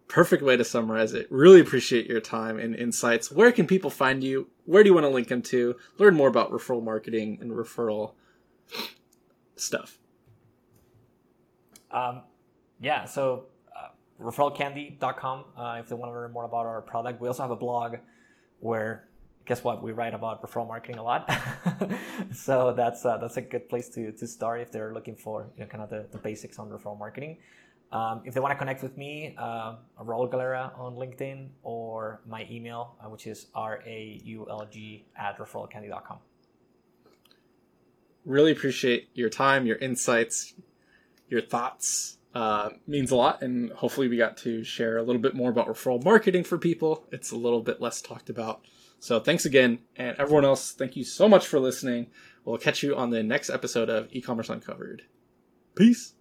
[0.07, 1.27] Perfect way to summarize it.
[1.31, 3.31] Really appreciate your time and insights.
[3.31, 4.49] Where can people find you?
[4.65, 5.75] Where do you want to link them to?
[5.97, 8.13] Learn more about referral marketing and referral
[9.55, 9.97] stuff.
[11.89, 12.21] Um,
[12.79, 13.45] yeah, so
[13.75, 13.87] uh,
[14.21, 17.21] referralcandy.com uh, if they want to learn more about our product.
[17.21, 17.95] We also have a blog
[18.59, 19.07] where,
[19.45, 21.31] guess what, we write about referral marketing a lot.
[22.33, 25.63] so that's uh, that's a good place to, to start if they're looking for you
[25.63, 27.37] know, kind of the, the basics on referral marketing.
[27.91, 32.47] Um, if they want to connect with me, uh, Raúl Galera on LinkedIn or my
[32.49, 36.17] email, uh, which is r-a-u-l-g at referralcandy.com.
[38.25, 40.55] Really appreciate your time, your insights,
[41.29, 42.17] your thoughts.
[42.33, 45.67] Uh, means a lot, and hopefully we got to share a little bit more about
[45.67, 47.05] referral marketing for people.
[47.09, 48.65] It's a little bit less talked about.
[48.99, 52.07] So thanks again, and everyone else, thank you so much for listening.
[52.43, 55.03] We'll catch you on the next episode of E-commerce Uncovered.
[55.75, 56.15] Peace.